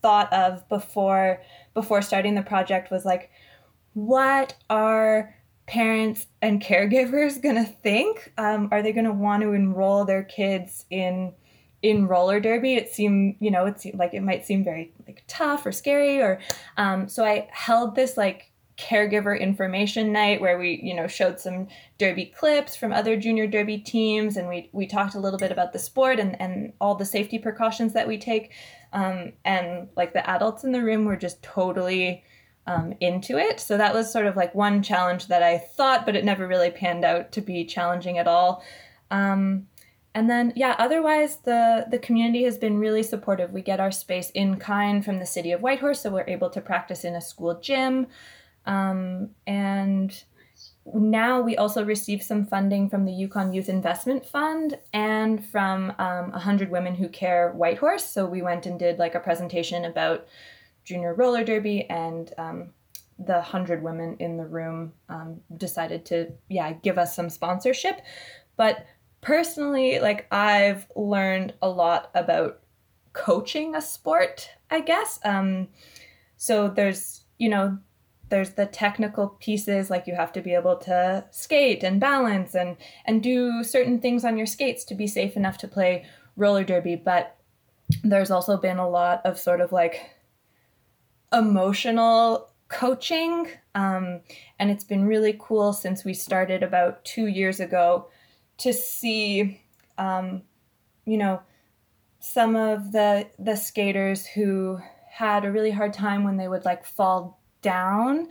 thought 0.01 0.31
of 0.31 0.65
before 0.69 1.41
before 1.73 2.01
starting 2.01 2.35
the 2.35 2.41
project 2.41 2.89
was 2.89 3.03
like 3.03 3.31
what 3.93 4.55
are 4.69 5.35
parents 5.67 6.27
and 6.41 6.61
caregivers 6.63 7.41
gonna 7.41 7.65
think? 7.65 8.33
Um, 8.37 8.69
are 8.71 8.81
they 8.81 8.91
gonna 8.91 9.13
want 9.13 9.43
to 9.43 9.53
enroll 9.53 10.05
their 10.05 10.23
kids 10.23 10.85
in 10.89 11.33
in 11.81 12.07
roller 12.07 12.39
derby? 12.39 12.75
It 12.75 12.91
seemed, 12.91 13.35
you 13.39 13.51
know, 13.51 13.65
it 13.65 13.79
seemed 13.79 13.99
like 13.99 14.13
it 14.13 14.23
might 14.23 14.45
seem 14.45 14.63
very 14.63 14.93
like 15.07 15.23
tough 15.27 15.65
or 15.65 15.71
scary, 15.71 16.21
or 16.21 16.39
um, 16.77 17.07
so 17.07 17.23
I 17.25 17.47
held 17.51 17.95
this 17.95 18.17
like 18.17 18.51
caregiver 18.77 19.39
information 19.39 20.11
night 20.11 20.41
where 20.41 20.57
we 20.57 20.79
you 20.81 20.95
know 20.95 21.05
showed 21.05 21.39
some 21.39 21.67
derby 21.99 22.25
clips 22.25 22.75
from 22.75 22.91
other 22.91 23.15
junior 23.15 23.45
derby 23.45 23.77
teams 23.77 24.37
and 24.37 24.47
we 24.47 24.69
we 24.71 24.87
talked 24.87 25.13
a 25.13 25.19
little 25.19 25.37
bit 25.37 25.51
about 25.51 25.71
the 25.71 25.77
sport 25.77 26.19
and 26.19 26.39
and 26.41 26.73
all 26.81 26.95
the 26.95 27.05
safety 27.05 27.37
precautions 27.37 27.93
that 27.93 28.07
we 28.07 28.17
take 28.17 28.51
um, 28.93 29.33
and 29.45 29.87
like 29.95 30.13
the 30.13 30.27
adults 30.27 30.63
in 30.63 30.71
the 30.71 30.81
room 30.81 31.05
were 31.05 31.17
just 31.17 31.43
totally 31.43 32.23
um, 32.67 32.93
into 32.99 33.37
it. 33.37 33.59
So 33.59 33.77
that 33.77 33.93
was 33.93 34.11
sort 34.11 34.25
of 34.25 34.35
like 34.35 34.53
one 34.53 34.83
challenge 34.83 35.27
that 35.27 35.43
I 35.43 35.57
thought, 35.57 36.05
but 36.05 36.15
it 36.15 36.25
never 36.25 36.47
really 36.47 36.71
panned 36.71 37.05
out 37.05 37.31
to 37.33 37.41
be 37.41 37.65
challenging 37.65 38.17
at 38.17 38.27
all. 38.27 38.63
Um, 39.09 39.67
and 40.13 40.29
then 40.29 40.53
yeah, 40.55 40.75
otherwise 40.77 41.37
the 41.37 41.85
the 41.89 41.99
community 41.99 42.43
has 42.43 42.57
been 42.57 42.77
really 42.77 43.03
supportive. 43.03 43.51
We 43.51 43.61
get 43.61 43.79
our 43.79 43.91
space 43.91 44.29
in 44.31 44.57
kind 44.57 45.03
from 45.03 45.19
the 45.19 45.25
city 45.25 45.51
of 45.51 45.61
Whitehorse, 45.61 46.01
so 46.01 46.09
we're 46.09 46.25
able 46.27 46.49
to 46.49 46.61
practice 46.61 47.03
in 47.03 47.15
a 47.15 47.21
school 47.21 47.59
gym. 47.59 48.07
Um, 48.65 49.29
and 49.47 50.23
now 50.93 51.41
we 51.41 51.57
also 51.57 51.85
receive 51.85 52.21
some 52.21 52.45
funding 52.45 52.89
from 52.89 53.05
the 53.05 53.11
Yukon 53.11 53.53
Youth 53.53 53.69
Investment 53.69 54.25
Fund 54.25 54.77
and 54.93 55.45
from 55.45 55.93
um, 55.99 56.31
100 56.31 56.69
Women 56.69 56.95
Who 56.95 57.07
Care 57.07 57.51
Whitehorse. 57.51 58.03
So 58.03 58.25
we 58.25 58.41
went 58.41 58.65
and 58.65 58.77
did 58.77 58.99
like 58.99 59.15
a 59.15 59.19
presentation 59.19 59.85
about 59.85 60.27
junior 60.83 61.13
roller 61.13 61.43
derby 61.43 61.89
and 61.89 62.33
um, 62.37 62.69
the 63.19 63.33
100 63.33 63.83
women 63.83 64.15
in 64.19 64.37
the 64.37 64.45
room 64.45 64.93
um, 65.09 65.39
decided 65.57 66.05
to 66.05 66.31
yeah 66.49 66.73
give 66.73 66.97
us 66.97 67.15
some 67.15 67.29
sponsorship 67.29 68.01
but 68.57 68.85
personally 69.21 69.99
like 69.99 70.25
i've 70.31 70.87
learned 70.95 71.53
a 71.61 71.69
lot 71.69 72.09
about 72.15 72.59
coaching 73.13 73.75
a 73.75 73.81
sport 73.81 74.49
i 74.69 74.79
guess 74.79 75.19
um, 75.25 75.67
so 76.37 76.67
there's 76.67 77.23
you 77.37 77.49
know 77.49 77.77
there's 78.29 78.51
the 78.51 78.65
technical 78.65 79.27
pieces 79.41 79.89
like 79.89 80.07
you 80.07 80.15
have 80.15 80.31
to 80.31 80.41
be 80.41 80.53
able 80.53 80.77
to 80.77 81.23
skate 81.31 81.83
and 81.83 81.99
balance 81.99 82.55
and 82.55 82.77
and 83.05 83.21
do 83.21 83.63
certain 83.63 83.99
things 83.99 84.23
on 84.23 84.37
your 84.37 84.47
skates 84.47 84.83
to 84.83 84.95
be 84.95 85.07
safe 85.07 85.35
enough 85.35 85.57
to 85.57 85.67
play 85.67 86.05
roller 86.35 86.63
derby 86.63 86.95
but 86.95 87.37
there's 88.03 88.31
also 88.31 88.57
been 88.57 88.77
a 88.77 88.89
lot 88.89 89.21
of 89.25 89.37
sort 89.37 89.61
of 89.61 89.71
like 89.71 90.09
emotional 91.33 92.49
coaching. 92.67 93.47
Um, 93.75 94.21
and 94.59 94.71
it's 94.71 94.83
been 94.83 95.05
really 95.05 95.35
cool 95.39 95.73
since 95.73 96.03
we 96.03 96.13
started 96.13 96.63
about 96.63 97.03
two 97.03 97.27
years 97.27 97.59
ago 97.59 98.07
to 98.61 98.73
see, 98.73 99.61
um, 99.97 100.43
you 101.05 101.17
know, 101.17 101.41
some 102.19 102.55
of 102.55 102.91
the 102.91 103.27
the 103.39 103.55
skaters 103.55 104.25
who 104.25 104.79
had 105.09 105.43
a 105.43 105.51
really 105.51 105.71
hard 105.71 105.93
time 105.93 106.23
when 106.23 106.37
they 106.37 106.47
would 106.47 106.65
like 106.65 106.85
fall 106.85 107.41
down, 107.61 108.27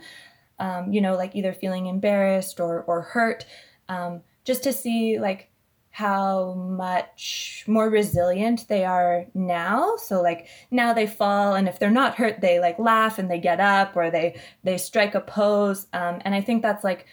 um, 0.59 0.91
you 0.91 1.01
know, 1.01 1.15
like 1.15 1.35
either 1.35 1.53
feeling 1.53 1.87
embarrassed 1.87 2.59
or 2.59 2.83
or 2.83 3.01
hurt, 3.01 3.45
um, 3.89 4.21
just 4.45 4.63
to 4.63 4.73
see 4.73 5.19
like 5.19 5.49
how 5.91 6.53
much 6.53 7.65
more 7.67 7.89
resilient 7.89 8.65
they 8.69 8.85
are 8.85 9.25
now. 9.33 9.97
So 9.97 10.21
like 10.21 10.47
now 10.71 10.93
they 10.93 11.05
fall 11.05 11.55
and 11.55 11.67
if 11.67 11.79
they're 11.79 11.91
not 11.91 12.15
hurt 12.15 12.39
they 12.39 12.59
like 12.61 12.79
laugh 12.79 13.19
and 13.19 13.29
they 13.29 13.39
get 13.39 13.59
up 13.59 13.97
or 13.97 14.09
they 14.09 14.39
they 14.63 14.77
strike 14.77 15.15
a 15.15 15.21
pose 15.21 15.87
um, 15.91 16.21
and 16.21 16.33
i 16.33 16.41
think 16.41 16.61
that's 16.61 16.83
like 16.83 17.05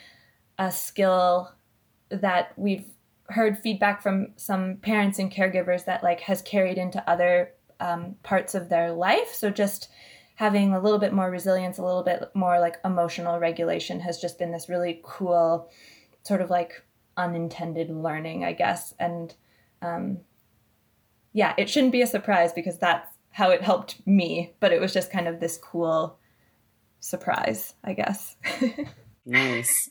a 0.59 0.71
skill 0.71 1.53
that 2.11 2.53
we've 2.57 2.87
heard 3.29 3.59
feedback 3.59 4.03
from 4.03 4.29
some 4.37 4.77
parents 4.77 5.19
and 5.19 5.33
caregivers 5.33 5.85
that 5.85 6.03
like 6.03 6.21
has 6.21 6.43
carried 6.43 6.79
into 6.79 7.09
other 7.09 7.51
um, 7.81 8.17
parts 8.23 8.55
of 8.55 8.69
their 8.69 8.93
life 8.93 9.33
so 9.33 9.51
just 9.51 9.89
having 10.35 10.73
a 10.73 10.81
little 10.81 10.99
bit 10.99 11.13
more 11.13 11.31
resilience 11.31 11.79
a 11.79 11.85
little 11.85 12.03
bit 12.03 12.31
more 12.35 12.59
like 12.59 12.77
emotional 12.85 13.39
regulation 13.39 14.01
has 14.01 14.21
just 14.21 14.39
been 14.39 14.53
this 14.53 14.69
really 14.69 15.01
cool 15.05 15.69
sort 16.23 16.41
of 16.41 16.51
like 16.51 16.83
unintended 17.19 17.91
learning, 17.91 18.45
I 18.45 18.53
guess. 18.53 18.95
And 18.99 19.35
um, 19.83 20.19
yeah, 21.33 21.55
it 21.59 21.69
shouldn't 21.69 21.93
be 21.93 22.03
a 22.03 22.07
surprise 22.07 22.53
because 22.53 22.79
that's 22.79 23.11
how 23.31 23.51
it 23.51 23.63
helped 23.63 24.07
me, 24.07 24.55
but 24.61 24.73
it 24.73 24.81
was 24.81 24.95
just 24.95 25.13
kind 25.13 25.29
of 25.29 25.41
this 25.41 25.59
cool 25.59 26.19
surprise, 27.01 27.75
I 27.85 27.93
guess. 27.93 28.37
nice. 29.27 29.91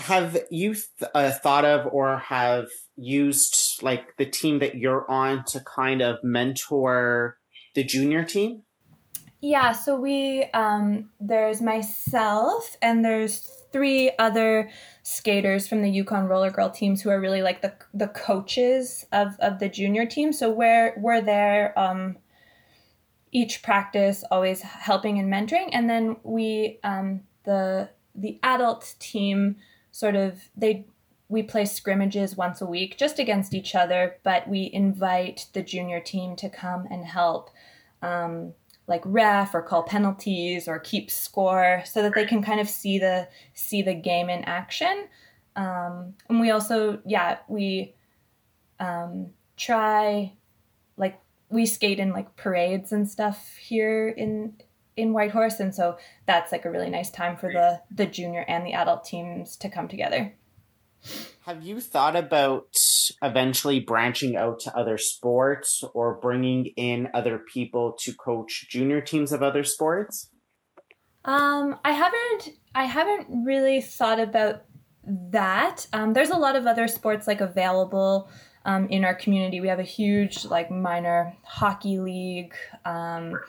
Have 0.00 0.38
you 0.50 0.74
th- 0.74 1.10
uh, 1.14 1.30
thought 1.30 1.64
of 1.64 1.86
or 1.92 2.18
have 2.18 2.68
used 2.96 3.82
like 3.82 4.16
the 4.16 4.24
team 4.24 4.58
that 4.60 4.76
you're 4.76 5.08
on 5.10 5.44
to 5.44 5.60
kind 5.60 6.00
of 6.00 6.16
mentor 6.22 7.36
the 7.74 7.84
junior 7.84 8.24
team? 8.24 8.62
Yeah, 9.42 9.72
so 9.72 9.98
we 9.98 10.44
um, 10.52 11.10
there's 11.20 11.62
myself 11.62 12.76
and 12.82 13.04
there's 13.04 13.50
three 13.72 14.10
other 14.18 14.70
skaters 15.02 15.68
from 15.68 15.82
the 15.82 15.90
Yukon 15.90 16.26
Roller 16.26 16.50
Girl 16.50 16.70
teams 16.70 17.02
who 17.02 17.10
are 17.10 17.20
really 17.20 17.42
like 17.42 17.62
the 17.62 17.72
the 17.94 18.08
coaches 18.08 19.06
of 19.12 19.36
of 19.38 19.58
the 19.58 19.68
junior 19.68 20.06
team. 20.06 20.32
So 20.32 20.50
we're 20.50 20.94
we're 20.98 21.20
there 21.20 21.78
um, 21.78 22.18
each 23.32 23.62
practice, 23.62 24.24
always 24.30 24.62
helping 24.62 25.18
and 25.18 25.32
mentoring, 25.32 25.70
and 25.72 25.88
then 25.88 26.16
we 26.22 26.78
um, 26.84 27.22
the 27.44 27.90
the 28.14 28.38
adult 28.42 28.94
team 28.98 29.56
sort 30.00 30.16
of 30.16 30.40
they 30.56 30.86
we 31.28 31.42
play 31.44 31.64
scrimmages 31.64 32.36
once 32.36 32.60
a 32.60 32.66
week 32.66 32.96
just 32.96 33.20
against 33.20 33.54
each 33.54 33.76
other, 33.76 34.16
but 34.24 34.48
we 34.48 34.68
invite 34.72 35.46
the 35.52 35.62
junior 35.62 36.00
team 36.00 36.34
to 36.36 36.48
come 36.48 36.88
and 36.90 37.04
help. 37.04 37.50
Um, 38.02 38.54
like 38.88 39.02
ref 39.04 39.54
or 39.54 39.62
call 39.62 39.84
penalties 39.84 40.66
or 40.66 40.80
keep 40.80 41.12
score 41.12 41.80
so 41.86 42.02
that 42.02 42.12
they 42.14 42.26
can 42.26 42.42
kind 42.42 42.60
of 42.60 42.68
see 42.68 42.98
the 42.98 43.28
see 43.54 43.82
the 43.82 43.94
game 43.94 44.28
in 44.28 44.42
action 44.44 45.06
um, 45.54 46.14
and 46.28 46.40
we 46.40 46.50
also 46.50 47.00
yeah 47.06 47.38
we 47.46 47.94
um, 48.80 49.28
try 49.56 50.32
like 50.96 51.20
we 51.50 51.66
skate 51.66 52.00
in 52.00 52.10
like 52.12 52.34
parades 52.34 52.90
and 52.90 53.08
stuff 53.08 53.56
here 53.56 54.08
in 54.08 54.54
in 55.00 55.12
Whitehorse 55.12 55.60
and 55.60 55.74
so 55.74 55.96
that's 56.26 56.52
like 56.52 56.64
a 56.64 56.70
really 56.70 56.90
nice 56.90 57.10
time 57.10 57.36
for 57.36 57.52
the 57.52 57.80
the 57.90 58.06
junior 58.06 58.44
and 58.46 58.66
the 58.66 58.72
adult 58.72 59.04
teams 59.04 59.56
to 59.56 59.68
come 59.68 59.88
together 59.88 60.34
have 61.46 61.62
you 61.62 61.80
thought 61.80 62.14
about 62.14 62.76
eventually 63.22 63.80
branching 63.80 64.36
out 64.36 64.60
to 64.60 64.76
other 64.76 64.98
sports 64.98 65.82
or 65.94 66.14
bringing 66.14 66.66
in 66.76 67.08
other 67.14 67.38
people 67.38 67.96
to 68.00 68.12
coach 68.12 68.66
junior 68.68 69.00
teams 69.00 69.32
of 69.32 69.42
other 69.42 69.64
sports? 69.64 70.28
Um, 71.24 71.78
I 71.84 71.92
haven't. 71.92 72.56
I 72.74 72.84
haven't 72.84 73.44
really 73.44 73.80
thought 73.80 74.20
about 74.20 74.62
that. 75.04 75.86
Um, 75.92 76.12
there's 76.12 76.30
a 76.30 76.36
lot 76.36 76.56
of 76.56 76.66
other 76.66 76.86
sports 76.86 77.26
like 77.26 77.40
available 77.40 78.30
um, 78.64 78.88
in 78.88 79.04
our 79.04 79.14
community. 79.14 79.60
We 79.60 79.68
have 79.68 79.80
a 79.80 79.84
huge 79.84 80.44
like 80.44 80.70
minor 80.70 81.34
hockey 81.42 81.98
league. 81.98 82.54
Um, 82.84 83.40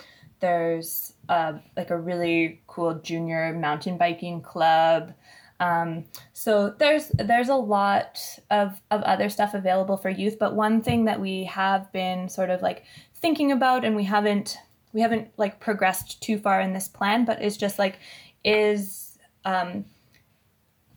there's 0.41 1.13
uh, 1.29 1.53
like 1.77 1.89
a 1.89 1.97
really 1.97 2.61
cool 2.67 2.95
junior 2.95 3.53
mountain 3.53 3.97
biking 3.97 4.41
club. 4.41 5.13
Um, 5.59 6.05
so 6.33 6.73
there's 6.79 7.09
there's 7.09 7.49
a 7.49 7.55
lot 7.55 8.19
of, 8.49 8.81
of 8.89 9.01
other 9.03 9.29
stuff 9.29 9.53
available 9.53 9.95
for 9.95 10.09
youth, 10.09 10.37
but 10.39 10.55
one 10.55 10.81
thing 10.81 11.05
that 11.05 11.21
we 11.21 11.43
have 11.45 11.91
been 11.91 12.27
sort 12.29 12.49
of 12.49 12.61
like 12.61 12.83
thinking 13.15 13.51
about 13.51 13.85
and 13.85 13.95
we 13.95 14.03
haven't 14.03 14.57
we 14.91 15.01
haven't 15.01 15.29
like 15.37 15.59
progressed 15.59 16.21
too 16.21 16.37
far 16.37 16.59
in 16.59 16.73
this 16.73 16.87
plan, 16.87 17.25
but 17.25 17.41
is 17.41 17.57
just 17.57 17.77
like 17.79 17.99
is 18.43 19.17
um, 19.45 19.85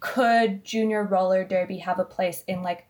could 0.00 0.64
junior 0.64 1.04
roller 1.04 1.44
derby 1.44 1.78
have 1.78 1.98
a 1.98 2.04
place 2.04 2.42
in 2.46 2.62
like 2.62 2.86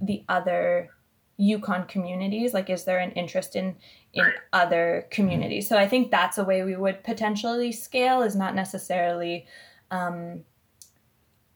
the 0.00 0.24
other 0.28 0.90
Yukon 1.38 1.84
communities? 1.86 2.52
Like, 2.52 2.68
is 2.68 2.84
there 2.84 2.98
an 2.98 3.12
interest 3.12 3.56
in 3.56 3.76
in 4.12 4.24
other 4.52 5.06
communities? 5.10 5.68
So 5.68 5.76
I 5.76 5.88
think 5.88 6.10
that's 6.10 6.38
a 6.38 6.44
way 6.44 6.62
we 6.62 6.76
would 6.76 7.04
potentially 7.04 7.72
scale. 7.72 8.22
Is 8.22 8.36
not 8.36 8.54
necessarily 8.54 9.46
um, 9.90 10.44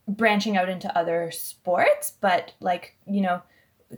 branching 0.08 0.56
out 0.56 0.68
into 0.68 0.96
other 0.96 1.30
sports, 1.30 2.12
but 2.20 2.52
like 2.60 2.96
you 3.06 3.20
know, 3.20 3.42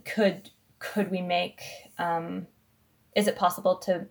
could 0.05 0.51
could 0.79 1.11
we 1.11 1.21
make? 1.21 1.63
Um, 1.99 2.47
is 3.15 3.27
it 3.29 3.37
possible 3.37 3.77
to 3.77 4.07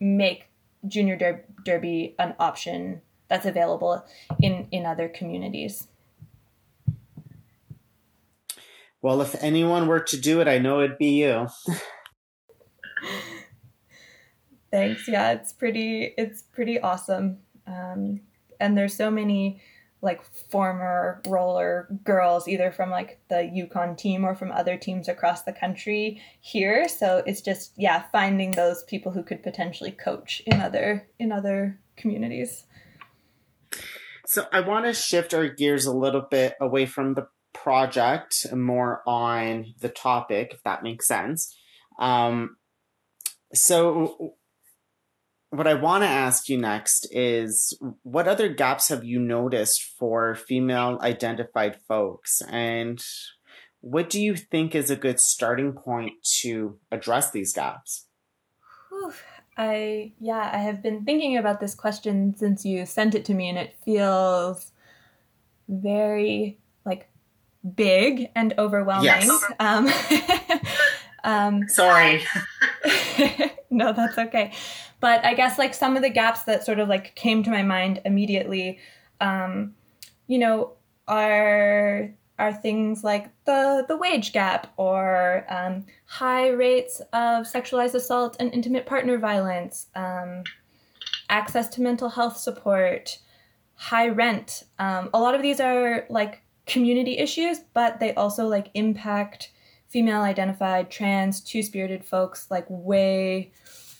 make 0.00 0.48
junior 0.86 1.16
der- 1.16 1.44
derby 1.64 2.14
an 2.18 2.34
option 2.38 3.00
that's 3.28 3.46
available 3.46 4.04
in 4.40 4.68
in 4.70 4.86
other 4.86 5.08
communities? 5.08 5.88
Well, 9.00 9.20
if 9.20 9.34
anyone 9.42 9.88
were 9.88 10.00
to 10.00 10.16
do 10.16 10.40
it, 10.40 10.46
I 10.46 10.58
know 10.58 10.80
it'd 10.80 10.96
be 10.96 11.10
you. 11.22 11.48
Thanks. 14.72 15.06
Yeah, 15.06 15.32
it's 15.32 15.52
pretty. 15.52 16.14
It's 16.18 16.42
pretty 16.42 16.80
awesome. 16.80 17.38
Um, 17.66 18.20
and 18.58 18.76
there's 18.76 18.94
so 18.94 19.10
many 19.10 19.60
like 20.00 20.24
former 20.50 21.22
roller 21.28 21.86
girls, 22.02 22.48
either 22.48 22.72
from 22.72 22.90
like 22.90 23.20
the 23.28 23.48
Yukon 23.52 23.94
team 23.94 24.24
or 24.24 24.34
from 24.34 24.50
other 24.50 24.76
teams 24.76 25.08
across 25.08 25.42
the 25.42 25.52
country 25.52 26.20
here. 26.40 26.88
So 26.88 27.22
it's 27.24 27.40
just 27.40 27.74
yeah, 27.76 28.02
finding 28.10 28.50
those 28.50 28.82
people 28.84 29.12
who 29.12 29.22
could 29.22 29.42
potentially 29.44 29.92
coach 29.92 30.42
in 30.46 30.60
other 30.60 31.06
in 31.20 31.30
other 31.30 31.78
communities. 31.96 32.64
So 34.26 34.46
I 34.52 34.60
want 34.60 34.86
to 34.86 34.94
shift 34.94 35.34
our 35.34 35.48
gears 35.48 35.84
a 35.84 35.92
little 35.92 36.22
bit 36.22 36.54
away 36.60 36.86
from 36.86 37.14
the 37.14 37.28
project 37.52 38.46
and 38.50 38.64
more 38.64 39.02
on 39.06 39.74
the 39.80 39.88
topic, 39.88 40.52
if 40.54 40.62
that 40.62 40.82
makes 40.82 41.06
sense. 41.06 41.54
Um, 41.98 42.56
so, 43.54 44.36
what 45.52 45.66
I 45.66 45.74
want 45.74 46.02
to 46.02 46.08
ask 46.08 46.48
you 46.48 46.56
next 46.56 47.06
is 47.10 47.78
what 48.04 48.26
other 48.26 48.48
gaps 48.48 48.88
have 48.88 49.04
you 49.04 49.20
noticed 49.20 49.82
for 49.98 50.34
female 50.34 50.98
identified 51.02 51.78
folks? 51.86 52.40
And 52.48 53.04
what 53.82 54.08
do 54.08 54.18
you 54.18 54.34
think 54.34 54.74
is 54.74 54.90
a 54.90 54.96
good 54.96 55.20
starting 55.20 55.74
point 55.74 56.14
to 56.40 56.78
address 56.90 57.32
these 57.32 57.52
gaps? 57.52 58.06
Whew. 58.88 59.12
I, 59.58 60.12
yeah, 60.18 60.50
I 60.54 60.56
have 60.56 60.82
been 60.82 61.04
thinking 61.04 61.36
about 61.36 61.60
this 61.60 61.74
question 61.74 62.34
since 62.34 62.64
you 62.64 62.86
sent 62.86 63.14
it 63.14 63.26
to 63.26 63.34
me, 63.34 63.50
and 63.50 63.58
it 63.58 63.76
feels 63.84 64.72
very 65.68 66.58
like 66.86 67.10
big 67.74 68.30
and 68.34 68.54
overwhelming. 68.56 69.04
Yes. 69.04 69.44
Um, 69.60 69.90
um, 71.24 71.68
Sorry. 71.68 72.22
no, 73.70 73.92
that's 73.92 74.16
okay. 74.16 74.54
But 75.02 75.24
I 75.24 75.34
guess 75.34 75.58
like 75.58 75.74
some 75.74 75.96
of 75.96 76.02
the 76.02 76.10
gaps 76.10 76.44
that 76.44 76.64
sort 76.64 76.78
of 76.78 76.88
like 76.88 77.16
came 77.16 77.42
to 77.42 77.50
my 77.50 77.64
mind 77.64 78.00
immediately, 78.04 78.78
um, 79.20 79.74
you 80.28 80.38
know, 80.38 80.74
are 81.08 82.14
are 82.38 82.52
things 82.52 83.02
like 83.02 83.26
the 83.44 83.84
the 83.88 83.96
wage 83.96 84.32
gap 84.32 84.72
or 84.76 85.44
um, 85.48 85.84
high 86.06 86.50
rates 86.50 87.00
of 87.12 87.46
sexualized 87.46 87.94
assault 87.94 88.36
and 88.38 88.54
intimate 88.54 88.86
partner 88.86 89.18
violence, 89.18 89.88
um, 89.96 90.44
access 91.28 91.68
to 91.70 91.82
mental 91.82 92.08
health 92.08 92.36
support, 92.36 93.18
high 93.74 94.08
rent. 94.08 94.62
Um, 94.78 95.10
a 95.12 95.18
lot 95.18 95.34
of 95.34 95.42
these 95.42 95.58
are 95.58 96.06
like 96.10 96.42
community 96.66 97.18
issues, 97.18 97.58
but 97.74 97.98
they 97.98 98.14
also 98.14 98.46
like 98.46 98.70
impact 98.74 99.50
female 99.88 100.22
identified, 100.22 100.92
trans, 100.92 101.40
two 101.40 101.60
spirited 101.60 102.04
folks 102.04 102.52
like 102.52 102.66
way, 102.68 103.50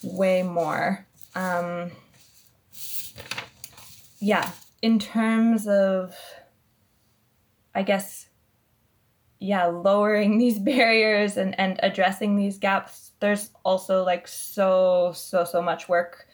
way 0.05 0.43
more. 0.43 1.07
Um, 1.35 1.91
yeah, 4.19 4.51
in 4.83 4.99
terms 4.99 5.67
of, 5.67 6.15
I 7.75 7.83
guess, 7.83 8.29
yeah, 9.39 9.67
lowering 9.67 10.39
these 10.39 10.59
barriers 10.59 11.37
and, 11.37 11.59
and 11.59 11.79
addressing 11.83 12.37
these 12.37 12.59
gaps, 12.59 13.13
there's 13.21 13.51
also 13.65 14.05
like 14.05 14.29
so, 14.29 15.13
so, 15.15 15.45
so 15.45 15.63
much 15.63 15.89
work 15.89 16.27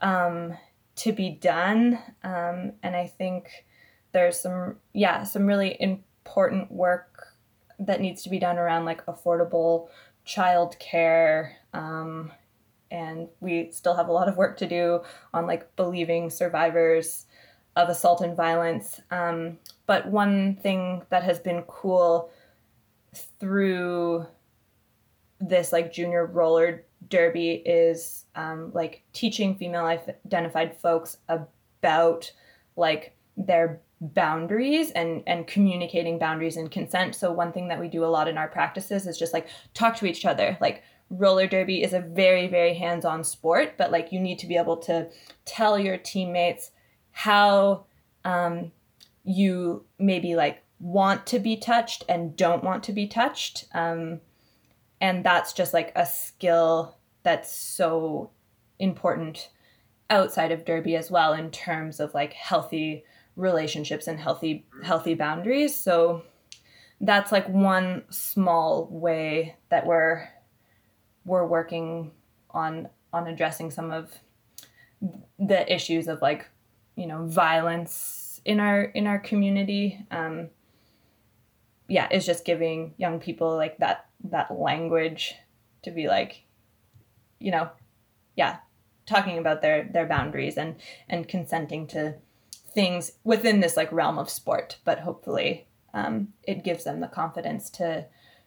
um, 0.00 0.56
to 0.96 1.12
be 1.12 1.30
done. 1.30 1.98
Um, 2.22 2.72
and 2.82 2.96
I 2.96 3.06
think 3.06 3.66
there's 4.12 4.40
some 4.40 4.76
yeah 4.92 5.22
some 5.22 5.46
really 5.46 5.76
important 5.80 6.70
work 6.72 7.26
that 7.78 8.00
needs 8.00 8.22
to 8.22 8.30
be 8.30 8.38
done 8.38 8.58
around 8.58 8.84
like 8.84 9.04
affordable 9.06 9.88
child 10.24 10.78
care 10.78 11.56
um, 11.72 12.30
and 12.90 13.28
we 13.40 13.70
still 13.70 13.94
have 13.94 14.08
a 14.08 14.12
lot 14.12 14.28
of 14.28 14.36
work 14.36 14.56
to 14.58 14.66
do 14.66 15.02
on 15.34 15.46
like 15.46 15.74
believing 15.76 16.30
survivors 16.30 17.26
of 17.76 17.88
assault 17.88 18.20
and 18.20 18.36
violence. 18.36 19.00
Um, 19.10 19.58
but 19.86 20.06
one 20.08 20.56
thing 20.56 21.02
that 21.10 21.22
has 21.22 21.38
been 21.38 21.62
cool 21.62 22.30
through 23.40 24.26
this 25.40 25.72
like 25.72 25.92
junior 25.92 26.26
roller 26.26 26.84
derby 27.08 27.62
is 27.64 28.24
um, 28.34 28.72
like 28.74 29.04
teaching 29.12 29.54
female 29.56 29.86
identified 29.86 30.76
folks 30.76 31.18
about 31.28 32.30
like 32.76 33.16
their 33.36 33.80
boundaries 34.00 34.90
and 34.92 35.22
and 35.26 35.46
communicating 35.46 36.18
boundaries 36.18 36.56
and 36.56 36.70
consent. 36.70 37.14
So 37.14 37.32
one 37.32 37.52
thing 37.52 37.68
that 37.68 37.80
we 37.80 37.88
do 37.88 38.04
a 38.04 38.06
lot 38.06 38.28
in 38.28 38.38
our 38.38 38.48
practices 38.48 39.06
is 39.06 39.18
just 39.18 39.32
like 39.32 39.48
talk 39.74 39.96
to 39.96 40.06
each 40.06 40.24
other 40.24 40.56
like 40.60 40.82
roller 41.10 41.46
derby 41.46 41.82
is 41.82 41.92
a 41.92 42.00
very 42.00 42.48
very 42.48 42.74
hands-on 42.74 43.24
sport 43.24 43.74
but 43.78 43.90
like 43.90 44.12
you 44.12 44.20
need 44.20 44.38
to 44.38 44.46
be 44.46 44.56
able 44.56 44.76
to 44.76 45.08
tell 45.44 45.78
your 45.78 45.96
teammates 45.96 46.70
how 47.10 47.84
um, 48.24 48.70
you 49.24 49.84
maybe 49.98 50.34
like 50.36 50.62
want 50.80 51.26
to 51.26 51.38
be 51.38 51.56
touched 51.56 52.04
and 52.08 52.36
don't 52.36 52.62
want 52.62 52.82
to 52.84 52.92
be 52.92 53.06
touched 53.06 53.64
um, 53.74 54.20
and 55.00 55.24
that's 55.24 55.52
just 55.52 55.72
like 55.72 55.92
a 55.96 56.04
skill 56.04 56.96
that's 57.22 57.52
so 57.52 58.30
important 58.78 59.50
outside 60.10 60.52
of 60.52 60.64
derby 60.64 60.94
as 60.94 61.10
well 61.10 61.32
in 61.32 61.50
terms 61.50 62.00
of 62.00 62.14
like 62.14 62.32
healthy 62.32 63.04
relationships 63.38 64.08
and 64.08 64.18
healthy 64.18 64.66
healthy 64.82 65.14
boundaries. 65.14 65.74
So 65.74 66.22
that's 67.00 67.32
like 67.32 67.48
one 67.48 68.02
small 68.10 68.88
way 68.90 69.56
that 69.70 69.86
we're 69.86 70.28
we're 71.28 71.46
working 71.46 72.12
on 72.50 72.88
on 73.12 73.26
addressing 73.26 73.70
some 73.70 73.90
of 73.90 74.12
the 75.38 75.72
issues 75.72 76.08
of 76.08 76.20
like 76.22 76.48
you 76.96 77.06
know 77.06 77.26
violence 77.26 78.40
in 78.44 78.60
our 78.60 78.82
in 78.82 79.06
our 79.06 79.18
community. 79.18 80.04
Um 80.10 80.48
yeah 81.88 82.08
it's 82.10 82.26
just 82.26 82.44
giving 82.44 82.94
young 82.98 83.18
people 83.18 83.56
like 83.56 83.78
that 83.78 84.06
that 84.24 84.50
language 84.50 85.34
to 85.82 85.90
be 85.90 86.06
like 86.06 86.44
you 87.38 87.50
know 87.50 87.70
yeah 88.36 88.58
talking 89.06 89.38
about 89.38 89.62
their 89.62 89.88
their 89.92 90.06
boundaries 90.06 90.58
and 90.58 90.76
and 91.08 91.28
consenting 91.28 91.86
to 91.86 92.14
things 92.74 93.12
within 93.24 93.60
this 93.60 93.76
like 93.76 93.90
realm 93.90 94.18
of 94.18 94.30
sport. 94.30 94.78
But 94.84 95.00
hopefully 95.00 95.66
um, 95.94 96.28
it 96.44 96.64
gives 96.64 96.84
them 96.84 97.00
the 97.00 97.08
confidence 97.08 97.70
to 97.70 98.06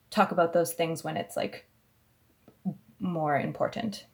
talk 0.09 0.31
about 0.31 0.53
those 0.53 0.73
things 0.73 1.03
when 1.03 1.17
it's 1.17 1.35
like 1.35 1.67
more 3.01 3.35
important? 3.35 4.05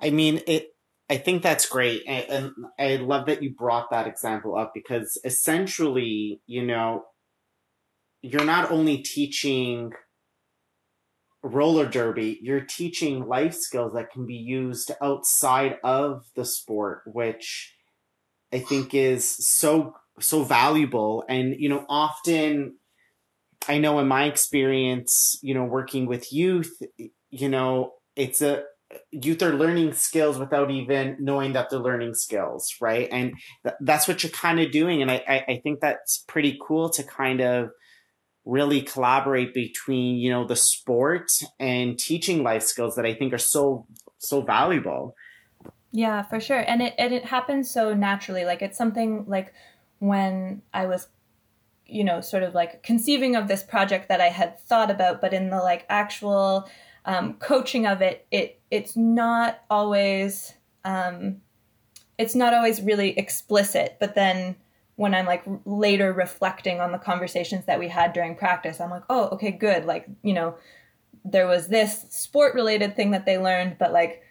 I 0.00 0.10
mean 0.10 0.42
it 0.46 0.74
i 1.08 1.16
think 1.16 1.42
that's 1.42 1.66
great 1.66 2.02
and, 2.06 2.50
i 2.78 2.96
love 2.96 3.26
that 3.26 3.42
you 3.42 3.54
brought 3.54 3.90
that 3.90 4.06
example 4.06 4.56
up 4.56 4.72
because 4.74 5.20
essentially 5.22 6.40
you 6.46 6.64
know 6.64 7.04
you're 8.22 8.44
not 8.44 8.70
only 8.70 8.98
teaching 8.98 9.92
roller 11.44 11.86
derby, 11.86 12.38
you're 12.42 12.62
teaching 12.62 13.28
life 13.28 13.54
skills 13.54 13.92
that 13.92 14.10
can 14.10 14.26
be 14.26 14.34
used 14.34 14.90
outside 15.02 15.76
of 15.84 16.24
the 16.34 16.44
sport, 16.44 17.02
which 17.04 17.76
I 18.52 18.60
think 18.60 18.94
is 18.94 19.46
so 19.46 19.94
so 20.20 20.42
valuable. 20.42 21.24
And 21.28 21.54
you 21.58 21.68
know 21.68 21.84
often 21.88 22.78
I 23.68 23.78
know 23.78 23.98
in 23.98 24.08
my 24.08 24.24
experience, 24.24 25.38
you 25.42 25.54
know, 25.54 25.64
working 25.64 26.06
with 26.06 26.32
youth, 26.32 26.78
you 27.34 27.48
know, 27.48 27.94
it's 28.14 28.40
a 28.40 28.62
youth 29.10 29.42
are 29.42 29.52
learning 29.52 29.92
skills 29.92 30.38
without 30.38 30.70
even 30.70 31.16
knowing 31.18 31.52
that 31.54 31.68
they're 31.68 31.80
learning 31.80 32.14
skills, 32.14 32.76
right? 32.80 33.08
And 33.10 33.34
th- 33.64 33.74
that's 33.80 34.06
what 34.06 34.22
you're 34.22 34.30
kind 34.30 34.60
of 34.60 34.70
doing. 34.70 35.02
And 35.02 35.10
I, 35.10 35.24
I, 35.26 35.44
I 35.48 35.60
think 35.62 35.80
that's 35.80 36.24
pretty 36.28 36.58
cool 36.64 36.90
to 36.90 37.02
kind 37.02 37.40
of 37.40 37.70
really 38.44 38.82
collaborate 38.82 39.52
between, 39.52 40.16
you 40.18 40.30
know, 40.30 40.46
the 40.46 40.54
sport 40.54 41.28
and 41.58 41.98
teaching 41.98 42.44
life 42.44 42.62
skills 42.62 42.94
that 42.94 43.06
I 43.06 43.14
think 43.14 43.32
are 43.32 43.38
so, 43.38 43.86
so 44.18 44.42
valuable. 44.42 45.16
Yeah, 45.90 46.22
for 46.22 46.38
sure. 46.38 46.60
And 46.60 46.82
it, 46.82 46.94
and 46.96 47.12
it 47.12 47.24
happens 47.24 47.68
so 47.68 47.94
naturally. 47.94 48.44
Like 48.44 48.62
it's 48.62 48.78
something 48.78 49.24
like 49.26 49.52
when 49.98 50.62
I 50.72 50.86
was 50.86 51.08
you 51.86 52.04
know 52.04 52.20
sort 52.20 52.42
of 52.42 52.54
like 52.54 52.82
conceiving 52.82 53.36
of 53.36 53.46
this 53.48 53.62
project 53.62 54.08
that 54.08 54.20
i 54.20 54.28
had 54.28 54.58
thought 54.60 54.90
about 54.90 55.20
but 55.20 55.34
in 55.34 55.50
the 55.50 55.58
like 55.58 55.84
actual 55.88 56.68
um, 57.04 57.34
coaching 57.34 57.86
of 57.86 58.02
it, 58.02 58.26
it 58.30 58.60
it's 58.70 58.96
not 58.96 59.60
always 59.70 60.54
um, 60.84 61.40
it's 62.18 62.34
not 62.34 62.54
always 62.54 62.80
really 62.80 63.18
explicit. 63.18 63.96
But 64.00 64.14
then 64.14 64.56
when 64.96 65.14
I'm 65.14 65.26
like 65.26 65.44
later 65.64 66.12
reflecting 66.12 66.80
on 66.80 66.92
the 66.92 66.98
conversations 66.98 67.64
that 67.66 67.78
we 67.78 67.88
had 67.88 68.12
during 68.12 68.36
practice, 68.36 68.80
I'm 68.80 68.90
like, 68.90 69.04
oh, 69.10 69.28
okay, 69.30 69.50
good. 69.50 69.84
Like 69.84 70.06
you 70.22 70.32
know, 70.32 70.56
there 71.24 71.46
was 71.46 71.68
this 71.68 72.06
sport 72.10 72.54
related 72.54 72.96
thing 72.96 73.10
that 73.12 73.26
they 73.26 73.38
learned, 73.38 73.76
but 73.78 73.92
like 73.92 74.22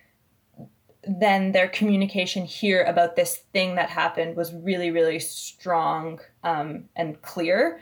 then 1.06 1.52
their 1.52 1.68
communication 1.68 2.46
here 2.46 2.84
about 2.84 3.16
this 3.16 3.38
thing 3.52 3.76
that 3.76 3.90
happened 3.90 4.36
was 4.36 4.54
really 4.54 4.90
really 4.90 5.20
strong 5.20 6.20
um, 6.44 6.86
and 6.96 7.22
clear 7.22 7.82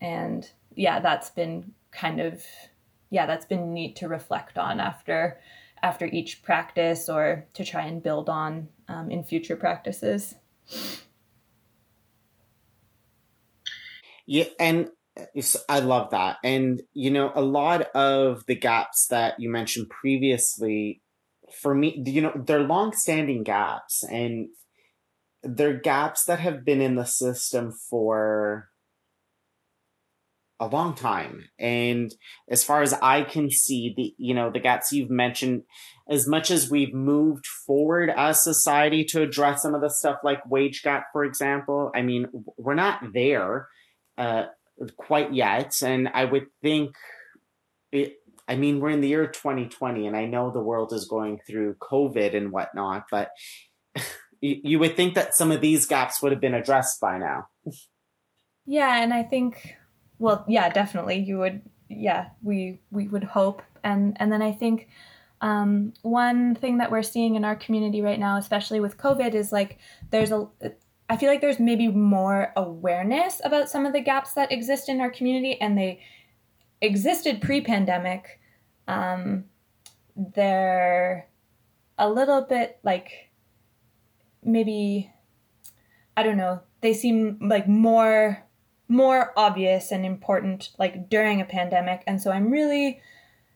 and 0.00 0.50
yeah 0.76 1.00
that's 1.00 1.30
been 1.30 1.72
kind 1.90 2.20
of 2.20 2.44
yeah, 3.12 3.26
that's 3.26 3.44
been 3.44 3.74
neat 3.74 3.94
to 3.96 4.08
reflect 4.08 4.56
on 4.56 4.80
after 4.80 5.38
after 5.82 6.06
each 6.06 6.42
practice 6.42 7.10
or 7.10 7.46
to 7.52 7.62
try 7.62 7.82
and 7.82 8.02
build 8.02 8.30
on 8.30 8.68
um, 8.88 9.10
in 9.10 9.22
future 9.22 9.56
practices. 9.56 10.34
Yeah, 14.24 14.44
and 14.58 14.88
I 15.68 15.80
love 15.80 16.10
that. 16.12 16.38
And 16.42 16.80
you 16.94 17.10
know, 17.10 17.32
a 17.34 17.42
lot 17.42 17.82
of 17.94 18.46
the 18.46 18.54
gaps 18.54 19.08
that 19.08 19.38
you 19.38 19.50
mentioned 19.50 19.90
previously, 19.90 21.02
for 21.60 21.74
me, 21.74 22.02
you 22.06 22.22
know, 22.22 22.32
they're 22.46 22.60
long-standing 22.60 23.42
gaps, 23.42 24.02
and 24.04 24.48
they're 25.42 25.78
gaps 25.78 26.24
that 26.24 26.40
have 26.40 26.64
been 26.64 26.80
in 26.80 26.94
the 26.94 27.04
system 27.04 27.72
for 27.90 28.70
a 30.62 30.66
long 30.66 30.94
time. 30.94 31.48
And 31.58 32.14
as 32.48 32.62
far 32.62 32.82
as 32.82 32.92
I 32.92 33.22
can 33.22 33.50
see, 33.50 33.92
the 33.96 34.14
you 34.16 34.32
know 34.32 34.48
the 34.50 34.60
gaps 34.60 34.92
you've 34.92 35.10
mentioned, 35.10 35.64
as 36.08 36.28
much 36.28 36.52
as 36.52 36.70
we've 36.70 36.94
moved 36.94 37.46
forward 37.46 38.10
as 38.10 38.44
society 38.44 39.04
to 39.06 39.22
address 39.22 39.62
some 39.62 39.74
of 39.74 39.80
the 39.80 39.90
stuff 39.90 40.18
like 40.22 40.48
wage 40.48 40.82
gap, 40.82 41.06
for 41.12 41.24
example, 41.24 41.90
I 41.94 42.02
mean 42.02 42.28
we're 42.56 42.74
not 42.74 43.12
there 43.12 43.66
uh, 44.16 44.44
quite 44.96 45.34
yet, 45.34 45.82
and 45.82 46.08
I 46.14 46.26
would 46.26 46.46
think 46.62 46.94
it. 47.90 48.14
I 48.46 48.56
mean, 48.56 48.80
we're 48.80 48.90
in 48.90 49.00
the 49.00 49.08
year 49.08 49.26
2020, 49.26 50.06
and 50.06 50.16
I 50.16 50.26
know 50.26 50.50
the 50.50 50.60
world 50.60 50.92
is 50.92 51.06
going 51.06 51.40
through 51.46 51.76
COVID 51.80 52.36
and 52.36 52.52
whatnot, 52.52 53.04
but 53.10 53.30
you, 54.40 54.60
you 54.62 54.78
would 54.78 54.96
think 54.96 55.14
that 55.14 55.34
some 55.34 55.50
of 55.50 55.60
these 55.60 55.86
gaps 55.86 56.20
would 56.20 56.32
have 56.32 56.40
been 56.40 56.54
addressed 56.54 57.00
by 57.00 57.18
now. 57.18 57.46
Yeah, 58.66 59.02
and 59.02 59.14
I 59.14 59.22
think 59.22 59.76
well, 60.22 60.44
yeah, 60.46 60.68
definitely. 60.68 61.18
You 61.18 61.38
would, 61.38 61.62
yeah, 61.88 62.28
we 62.42 62.80
we 62.92 63.08
would 63.08 63.24
hope, 63.24 63.60
and 63.82 64.16
and 64.20 64.30
then 64.30 64.40
I 64.40 64.52
think 64.52 64.88
um, 65.40 65.92
one 66.02 66.54
thing 66.54 66.78
that 66.78 66.92
we're 66.92 67.02
seeing 67.02 67.34
in 67.34 67.44
our 67.44 67.56
community 67.56 68.02
right 68.02 68.20
now, 68.20 68.36
especially 68.36 68.78
with 68.78 68.96
COVID, 68.98 69.34
is 69.34 69.50
like 69.50 69.78
there's 70.10 70.30
a 70.30 70.46
I 71.10 71.16
feel 71.16 71.28
like 71.28 71.40
there's 71.40 71.58
maybe 71.58 71.88
more 71.88 72.52
awareness 72.54 73.40
about 73.42 73.68
some 73.68 73.84
of 73.84 73.92
the 73.92 74.00
gaps 74.00 74.34
that 74.34 74.52
exist 74.52 74.88
in 74.88 75.00
our 75.00 75.10
community, 75.10 75.60
and 75.60 75.76
they 75.76 76.00
existed 76.80 77.42
pre-pandemic. 77.42 78.40
Um, 78.86 79.46
they're 80.14 81.28
a 81.98 82.08
little 82.08 82.42
bit 82.42 82.78
like 82.84 83.32
maybe 84.44 85.10
I 86.16 86.22
don't 86.22 86.36
know. 86.36 86.60
They 86.80 86.94
seem 86.94 87.38
like 87.42 87.66
more 87.66 88.46
more 88.88 89.32
obvious 89.36 89.90
and 89.90 90.04
important 90.04 90.70
like 90.78 91.08
during 91.08 91.40
a 91.40 91.46
pandemic. 91.46 92.02
And 92.06 92.20
so 92.20 92.30
I'm 92.30 92.50
really 92.50 93.00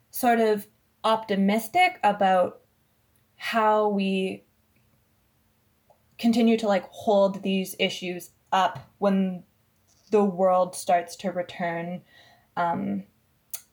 sort 0.09 0.39
of 0.39 0.67
optimistic 1.03 1.99
about 2.03 2.61
how 3.35 3.87
we 3.87 4.43
continue 6.17 6.57
to 6.57 6.67
like 6.67 6.85
hold 6.89 7.43
these 7.43 7.75
issues 7.79 8.31
up 8.51 8.89
when 8.97 9.43
the 10.11 10.23
world 10.23 10.75
starts 10.75 11.15
to 11.17 11.31
return 11.31 12.01
um, 12.55 13.03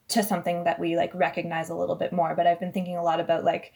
to 0.08 0.22
something 0.22 0.64
that 0.64 0.78
we 0.78 0.96
like 0.96 1.14
recognize 1.14 1.70
a 1.70 1.74
little 1.74 1.96
bit 1.96 2.12
more. 2.12 2.34
But 2.36 2.46
I've 2.46 2.60
been 2.60 2.72
thinking 2.72 2.96
a 2.96 3.02
lot 3.02 3.20
about 3.20 3.44
like 3.44 3.72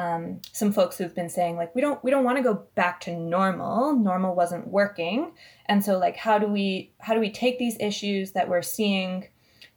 um, 0.00 0.40
some 0.52 0.72
folks 0.72 0.96
who've 0.96 1.14
been 1.14 1.28
saying 1.28 1.56
like 1.56 1.74
we 1.74 1.82
don't 1.82 2.02
we 2.02 2.10
don't 2.10 2.24
want 2.24 2.38
to 2.38 2.42
go 2.42 2.64
back 2.74 3.00
to 3.00 3.14
normal. 3.14 3.94
Normal 3.94 4.34
wasn't 4.34 4.68
working. 4.68 5.32
And 5.66 5.84
so 5.84 5.98
like 5.98 6.16
how 6.16 6.38
do 6.38 6.46
we 6.46 6.92
how 7.00 7.12
do 7.12 7.20
we 7.20 7.30
take 7.30 7.58
these 7.58 7.76
issues 7.78 8.32
that 8.32 8.48
we're 8.48 8.62
seeing 8.62 9.28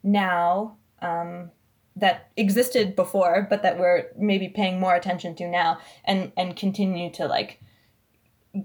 now 0.02 0.78
um, 1.02 1.50
that 1.96 2.30
existed 2.38 2.96
before 2.96 3.46
but 3.50 3.62
that 3.62 3.78
we're 3.78 4.06
maybe 4.16 4.48
paying 4.48 4.80
more 4.80 4.94
attention 4.94 5.34
to 5.36 5.46
now 5.46 5.78
and 6.06 6.32
and 6.38 6.56
continue 6.56 7.12
to 7.12 7.26
like 7.26 7.60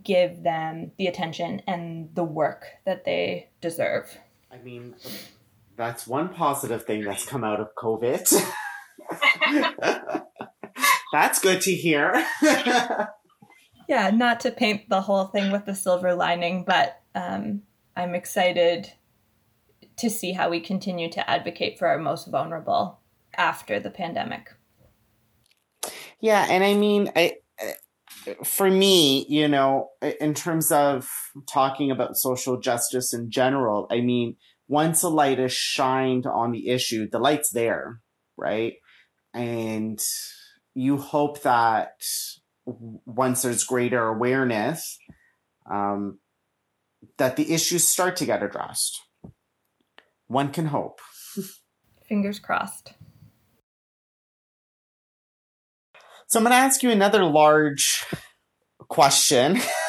give 0.01 0.43
them 0.43 0.91
the 0.97 1.07
attention 1.07 1.61
and 1.67 2.09
the 2.15 2.23
work 2.23 2.67
that 2.85 3.03
they 3.03 3.49
deserve? 3.59 4.17
I 4.49 4.59
mean 4.59 4.95
that's 5.75 6.07
one 6.07 6.29
positive 6.29 6.85
thing 6.85 7.03
that's 7.03 7.25
come 7.25 7.43
out 7.43 7.59
of 7.59 7.75
covid 7.75 8.31
That's 11.11 11.39
good 11.39 11.61
to 11.61 11.71
hear. 11.71 12.25
yeah, 13.87 14.11
not 14.11 14.39
to 14.41 14.51
paint 14.51 14.89
the 14.89 15.01
whole 15.01 15.25
thing 15.25 15.51
with 15.51 15.65
the 15.65 15.75
silver 15.75 16.13
lining, 16.13 16.63
but 16.65 17.01
um, 17.15 17.63
I'm 17.95 18.15
excited 18.15 18.91
to 19.97 20.09
see 20.09 20.31
how 20.31 20.49
we 20.49 20.59
continue 20.59 21.09
to 21.11 21.29
advocate 21.29 21.77
for 21.77 21.87
our 21.87 21.97
most 21.97 22.27
vulnerable 22.27 22.99
after 23.35 23.79
the 23.79 23.89
pandemic. 23.89 24.49
Yeah, 26.21 26.45
and 26.49 26.63
I 26.63 26.73
mean, 26.73 27.11
I, 27.15 27.37
for 28.43 28.69
me, 28.69 29.25
you 29.27 29.47
know, 29.47 29.89
in 30.19 30.33
terms 30.33 30.71
of 30.71 31.09
talking 31.47 31.91
about 31.91 32.17
social 32.17 32.59
justice 32.59 33.13
in 33.13 33.31
general, 33.31 33.87
I 33.89 34.01
mean, 34.01 34.35
once 34.67 35.03
a 35.03 35.09
light 35.09 35.39
is 35.39 35.53
shined 35.53 36.27
on 36.27 36.51
the 36.51 36.69
issue, 36.69 37.09
the 37.09 37.19
light's 37.19 37.51
there, 37.51 38.01
right? 38.37 38.73
And 39.33 39.99
you 40.79 40.97
hope 40.97 41.41
that 41.41 42.01
once 42.65 43.41
there's 43.41 43.63
greater 43.65 44.07
awareness, 44.07 44.97
um, 45.69 46.19
that 47.17 47.35
the 47.35 47.53
issues 47.53 47.87
start 47.87 48.15
to 48.17 48.25
get 48.25 48.41
addressed. 48.41 49.01
One 50.27 50.51
can 50.51 50.67
hope. 50.67 50.99
Fingers 52.07 52.39
crossed. 52.39 52.93
So 56.27 56.39
I'm 56.39 56.45
going 56.45 56.51
to 56.51 56.57
ask 56.57 56.81
you 56.81 56.91
another 56.91 57.25
large 57.25 58.05
question. 58.87 59.59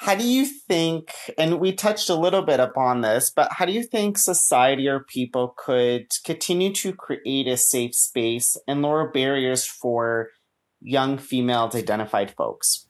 how 0.00 0.14
do 0.14 0.26
you 0.26 0.46
think, 0.46 1.12
and 1.36 1.60
we 1.60 1.72
touched 1.72 2.08
a 2.08 2.14
little 2.14 2.40
bit 2.40 2.58
upon 2.58 3.02
this, 3.02 3.28
but 3.28 3.52
how 3.52 3.66
do 3.66 3.72
you 3.72 3.82
think 3.82 4.16
society 4.16 4.88
or 4.88 5.00
people 5.00 5.54
could 5.58 6.06
continue 6.24 6.72
to 6.72 6.94
create 6.94 7.46
a 7.46 7.58
safe 7.58 7.94
space 7.94 8.56
and 8.66 8.80
lower 8.80 9.10
barriers 9.10 9.66
for 9.66 10.30
young 10.80 11.18
females 11.18 11.74
identified 11.74 12.30
folks? 12.30 12.86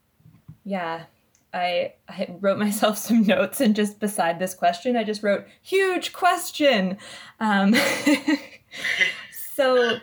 Yeah, 0.64 1.06
I, 1.52 1.94
I 2.08 2.28
wrote 2.38 2.58
myself 2.58 2.96
some 3.06 3.26
notes, 3.26 3.60
and 3.60 3.74
just 3.74 3.98
beside 3.98 4.38
this 4.38 4.54
question, 4.54 4.96
I 4.96 5.02
just 5.02 5.24
wrote 5.24 5.46
huge 5.62 6.12
question. 6.12 6.96
Um, 7.40 7.74
so, 9.56 9.98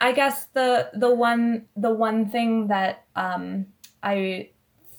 I 0.00 0.12
guess 0.12 0.44
the 0.54 0.90
the 0.94 1.12
one 1.12 1.66
the 1.76 1.92
one 1.92 2.30
thing 2.30 2.68
that 2.68 3.06
um, 3.16 3.66
I 4.04 4.50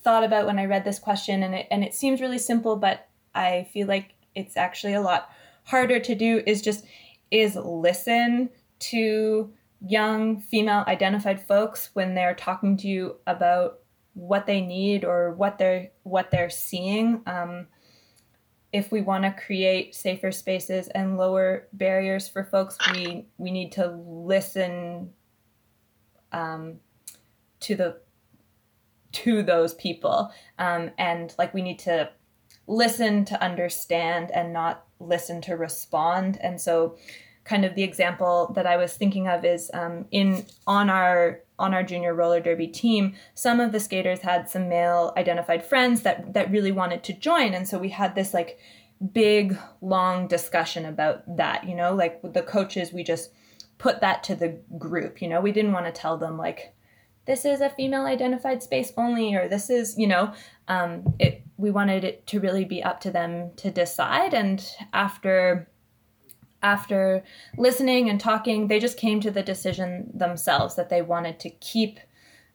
thought 0.06 0.24
about 0.24 0.46
when 0.46 0.60
I 0.60 0.66
read 0.66 0.86
this 0.86 1.00
question, 1.00 1.44
and 1.44 1.56
it 1.56 1.68
and 1.72 1.84
it 1.84 1.94
seems 1.94 2.22
really 2.22 2.38
simple, 2.38 2.78
but 2.78 3.10
I 3.34 3.68
feel 3.74 3.88
like 3.88 4.14
it's 4.36 4.56
actually 4.56 4.94
a 4.94 5.02
lot 5.02 5.30
harder 5.64 6.00
to 6.00 6.16
do. 6.16 6.42
Is 6.46 6.62
just 6.62 6.86
is 7.32 7.56
listen 7.56 8.50
to 8.92 9.52
young 9.86 10.40
female 10.40 10.84
identified 10.88 11.46
folks 11.46 11.90
when 11.94 12.14
they're 12.14 12.36
talking 12.36 12.78
to 12.78 12.88
you 12.88 13.16
about 13.28 13.80
what 14.14 14.46
they 14.46 14.62
need 14.62 15.04
or 15.04 15.32
what 15.32 15.58
they're 15.58 15.90
what 16.04 16.30
they're 16.32 16.52
seeing. 16.52 17.22
Um, 17.26 17.68
if 18.72 18.92
we 18.92 19.02
want 19.02 19.24
to 19.24 19.32
create 19.32 19.96
safer 19.96 20.32
spaces 20.32 20.88
and 20.90 21.18
lower 21.18 21.68
barriers 21.74 22.28
for 22.28 22.44
folks, 22.44 22.78
we 22.94 23.26
we 23.40 23.50
need 23.50 23.72
to 23.72 23.88
listen 23.88 25.10
um, 26.32 26.76
to 27.62 27.76
the 27.76 28.05
to 29.16 29.44
those 29.44 29.74
people. 29.74 30.32
Um, 30.60 30.92
and 30.98 31.34
like 31.38 31.54
we 31.54 31.62
need 31.62 31.80
to 31.80 32.10
listen 32.68 33.26
to 33.26 33.42
understand 33.42 34.32
and 34.32 34.52
not 34.52 34.86
listen 35.00 35.42
to 35.42 35.56
respond. 35.56 36.38
And 36.42 36.60
so 36.60 36.98
kind 37.46 37.64
of 37.64 37.76
the 37.76 37.84
example 37.84 38.52
that 38.56 38.66
i 38.66 38.76
was 38.76 38.96
thinking 38.96 39.28
of 39.28 39.46
is 39.46 39.72
um, 39.74 40.06
in 40.12 40.46
on 40.68 40.90
our 40.90 41.40
on 41.58 41.74
our 41.74 41.84
junior 41.84 42.14
roller 42.14 42.40
derby 42.40 42.68
team 42.68 43.16
some 43.36 43.60
of 43.60 43.72
the 43.72 43.80
skaters 43.80 44.20
had 44.20 44.50
some 44.50 44.68
male 44.68 45.14
identified 45.16 45.64
friends 45.64 46.02
that 46.02 46.34
that 46.34 46.52
really 46.52 46.72
wanted 46.72 47.04
to 47.04 47.14
join. 47.14 47.54
And 47.54 47.68
so 47.68 47.80
we 47.80 47.90
had 47.90 48.16
this 48.16 48.34
like 48.34 48.60
big 49.14 49.58
long 49.82 50.28
discussion 50.28 50.86
about 50.86 51.38
that 51.38 51.68
you 51.68 51.76
know 51.76 51.94
like 51.94 52.20
the 52.24 52.42
coaches 52.42 52.92
we 52.92 53.04
just 53.04 53.30
put 53.78 54.02
that 54.02 54.24
to 54.24 54.36
the 54.36 54.58
group 54.78 55.22
you 55.22 55.28
know? 55.28 55.40
We 55.40 55.52
didn't 55.52 55.74
want 55.74 55.86
to 55.86 55.92
tell 55.92 56.18
them 56.18 56.38
like 56.38 56.74
this 57.26 57.46
is 57.46 57.62
a 57.62 57.70
female 57.70 58.06
identified 58.06 58.62
space 58.62 58.94
only 58.98 59.34
or 59.36 59.48
this 59.48 59.70
is 59.70 59.98
you 59.98 60.08
know 60.08 60.34
um, 60.68 61.16
it 61.20 61.46
we 61.58 61.72
wanted 61.72 62.04
it 62.04 62.28
to 62.28 62.40
really 62.40 62.66
be 62.66 62.84
up 62.84 63.00
to 63.02 63.12
them 63.12 63.52
to 63.58 63.72
decide. 63.72 64.34
And 64.34 64.66
after 64.94 65.70
after 66.62 67.24
listening 67.58 68.10
and 68.10 68.20
talking 68.20 68.68
they 68.68 68.80
just 68.80 68.98
came 68.98 69.20
to 69.22 69.30
the 69.30 69.44
decision 69.44 70.10
themselves 70.14 70.76
that 70.76 70.90
they 70.90 71.02
wanted 71.02 71.40
to 71.40 71.50
keep 71.50 72.00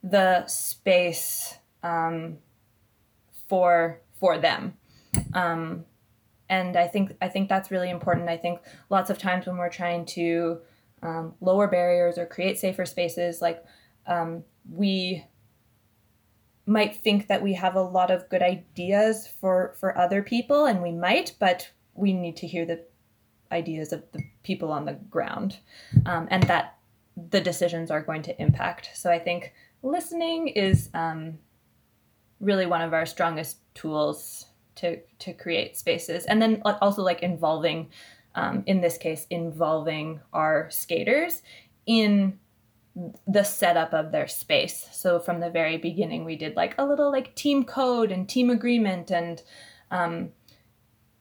the 0.02 0.46
space 0.46 1.58
um, 1.82 2.38
for 3.48 4.00
for 4.18 4.38
them. 4.38 4.74
Um, 5.34 5.84
and 6.48 6.76
i 6.76 6.86
think 6.88 7.16
i 7.20 7.28
think 7.28 7.48
that's 7.48 7.70
really 7.70 7.90
important. 7.90 8.28
I 8.28 8.36
think 8.36 8.60
lots 8.90 9.10
of 9.10 9.18
times 9.18 9.46
when 9.46 9.56
we're 9.56 9.70
trying 9.70 10.04
to 10.06 10.58
um, 11.02 11.34
lower 11.40 11.66
barriers 11.66 12.18
or 12.18 12.26
create 12.26 12.58
safer 12.58 12.84
spaces 12.84 13.40
like 13.40 13.64
um, 14.06 14.44
we 14.68 15.24
might 16.66 16.96
think 16.96 17.26
that 17.26 17.42
we 17.42 17.54
have 17.54 17.74
a 17.74 17.82
lot 17.82 18.10
of 18.10 18.28
good 18.28 18.42
ideas 18.42 19.26
for 19.40 19.74
for 19.78 19.96
other 19.96 20.22
people 20.22 20.66
and 20.66 20.82
we 20.82 20.92
might 20.92 21.34
but 21.40 21.70
we 21.94 22.12
need 22.12 22.36
to 22.36 22.46
hear 22.46 22.64
the 22.64 22.84
ideas 23.50 23.92
of 23.92 24.02
the 24.12 24.22
people 24.42 24.70
on 24.70 24.84
the 24.84 24.92
ground 24.92 25.58
um, 26.06 26.28
and 26.30 26.44
that 26.44 26.78
the 27.30 27.40
decisions 27.40 27.90
are 27.90 28.00
going 28.00 28.22
to 28.22 28.40
impact. 28.40 28.90
So 28.94 29.10
i 29.10 29.18
think 29.18 29.52
listening 29.82 30.48
is 30.48 30.90
um, 30.94 31.38
really 32.40 32.66
one 32.66 32.82
of 32.82 32.92
our 32.92 33.06
strongest 33.06 33.58
tools 33.74 34.46
to 34.76 34.98
to 35.18 35.32
create 35.32 35.76
spaces. 35.76 36.24
And 36.24 36.40
then 36.40 36.62
also 36.64 37.02
like 37.02 37.22
involving 37.22 37.90
um, 38.34 38.62
in 38.66 38.80
this 38.80 38.96
case 38.96 39.26
involving 39.30 40.20
our 40.32 40.70
skaters 40.70 41.42
in 41.86 42.38
the 43.26 43.44
setup 43.44 43.94
of 43.94 44.12
their 44.12 44.26
space. 44.26 44.88
So 44.92 45.20
from 45.20 45.40
the 45.40 45.50
very 45.50 45.76
beginning, 45.76 46.24
we 46.24 46.36
did 46.36 46.56
like 46.56 46.74
a 46.78 46.84
little 46.84 47.10
like 47.10 47.34
team 47.34 47.64
code 47.64 48.10
and 48.10 48.28
team 48.28 48.50
agreement, 48.50 49.10
and 49.10 49.42
um, 49.90 50.30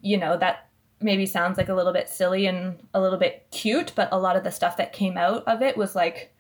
you 0.01 0.17
know 0.17 0.37
that 0.37 0.69
maybe 1.01 1.25
sounds 1.25 1.57
like 1.57 1.69
a 1.69 1.73
little 1.73 1.93
bit 1.93 2.09
silly 2.09 2.45
and 2.45 2.79
a 2.93 3.01
little 3.01 3.19
bit 3.19 3.47
cute, 3.51 3.93
but 3.95 4.09
a 4.11 4.19
lot 4.19 4.35
of 4.35 4.43
the 4.43 4.51
stuff 4.51 4.77
that 4.77 4.93
came 4.93 5.17
out 5.17 5.43
of 5.47 5.61
it 5.61 5.77
was 5.77 5.95
like 5.95 6.33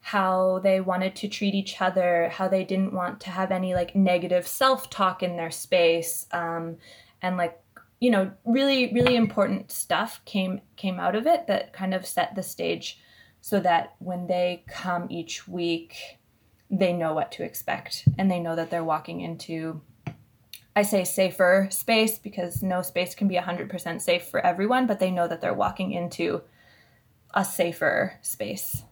how 0.00 0.60
they 0.62 0.80
wanted 0.80 1.16
to 1.16 1.28
treat 1.28 1.54
each 1.54 1.80
other, 1.80 2.28
how 2.28 2.46
they 2.46 2.62
didn't 2.62 2.92
want 2.92 3.20
to 3.20 3.30
have 3.30 3.50
any 3.50 3.74
like 3.74 3.96
negative 3.96 4.46
self 4.46 4.90
talk 4.90 5.22
in 5.22 5.36
their 5.36 5.50
space, 5.50 6.26
um, 6.32 6.76
and 7.22 7.36
like 7.36 7.58
you 8.00 8.10
know 8.10 8.30
really 8.44 8.92
really 8.92 9.16
important 9.16 9.72
stuff 9.72 10.20
came 10.26 10.60
came 10.76 11.00
out 11.00 11.14
of 11.14 11.26
it 11.26 11.46
that 11.46 11.72
kind 11.72 11.94
of 11.94 12.04
set 12.04 12.34
the 12.34 12.42
stage 12.42 13.00
so 13.44 13.60
that 13.60 13.94
when 13.98 14.26
they 14.26 14.64
come 14.66 15.06
each 15.10 15.46
week, 15.46 16.18
they 16.70 16.94
know 16.94 17.12
what 17.12 17.30
to 17.30 17.42
expect 17.42 18.08
and 18.16 18.30
they 18.30 18.40
know 18.40 18.56
that 18.56 18.70
they're 18.70 18.82
walking 18.82 19.20
into 19.20 19.82
I 20.74 20.80
say 20.80 21.04
safer 21.04 21.68
space 21.70 22.18
because 22.18 22.62
no 22.62 22.80
space 22.80 23.14
can 23.14 23.28
be 23.28 23.34
100% 23.36 24.00
safe 24.00 24.24
for 24.24 24.44
everyone, 24.44 24.86
but 24.86 24.98
they 24.98 25.10
know 25.10 25.28
that 25.28 25.42
they're 25.42 25.52
walking 25.52 25.92
into 25.92 26.40
a 27.34 27.44
safer 27.44 28.18
space. 28.22 28.82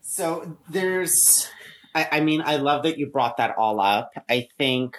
So 0.00 0.56
there's, 0.70 1.46
I, 1.94 2.08
I, 2.12 2.20
mean, 2.20 2.40
I 2.40 2.56
love 2.56 2.84
that 2.84 2.98
you 2.98 3.06
brought 3.08 3.36
that 3.36 3.54
all 3.58 3.80
up. 3.80 4.12
I 4.30 4.48
think, 4.56 4.96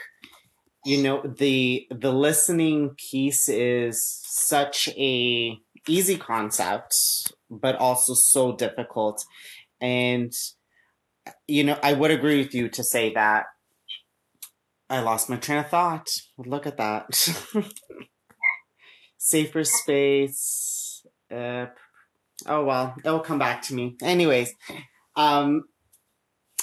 you 0.86 1.01
know, 1.01 1.23
the 1.23 1.88
the 1.91 2.13
listening 2.13 2.91
piece 2.95 3.49
is 3.49 4.21
such 4.23 4.88
a 4.89 5.60
easy 5.89 6.17
concept, 6.17 6.95
but 7.49 7.75
also 7.75 8.13
so 8.13 8.56
difficult. 8.56 9.25
And, 9.82 10.32
you 11.47 11.63
know, 11.63 11.78
I 11.84 11.93
would 11.93 12.12
agree 12.12 12.38
with 12.38 12.54
you 12.54 12.69
to 12.69 12.84
say 12.84 13.13
that 13.13 13.45
I 14.89 15.02
lost 15.02 15.30
my 15.30 15.38
train 15.38 15.60
of 15.60 15.69
thought. 15.69 16.08
Look 16.38 16.65
at 16.67 16.78
that. 16.78 17.06
Safer 19.17 19.63
space. 19.63 21.06
Uh, 21.32 21.67
oh, 22.45 22.63
well, 22.63 22.95
it 23.04 23.10
will 23.10 23.19
come 23.19 23.39
back 23.39 23.62
to 23.63 23.75
me. 23.75 23.95
Anyways, 24.02 24.54
um, 25.15 25.63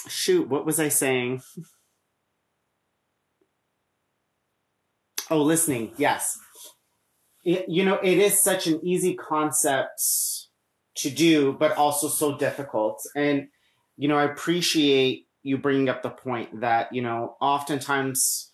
shoot, 0.08 0.48
what 0.48 0.66
was 0.66 0.80
I 0.80 0.88
saying? 0.88 1.42
Oh, 5.28 5.42
listening. 5.42 5.90
Yes 5.96 6.38
it, 7.46 7.66
you 7.68 7.84
know, 7.84 7.98
it 8.02 8.18
is 8.18 8.42
such 8.42 8.66
an 8.66 8.80
easy 8.84 9.14
concept 9.14 10.02
to 10.96 11.10
do, 11.10 11.52
but 11.52 11.76
also 11.76 12.08
so 12.08 12.36
difficult. 12.36 13.00
And, 13.14 13.46
you 13.96 14.08
know, 14.08 14.18
I 14.18 14.24
appreciate 14.24 15.28
you 15.44 15.56
bringing 15.56 15.88
up 15.88 16.02
the 16.02 16.10
point 16.10 16.60
that, 16.60 16.92
you 16.92 17.02
know, 17.02 17.36
oftentimes 17.40 18.50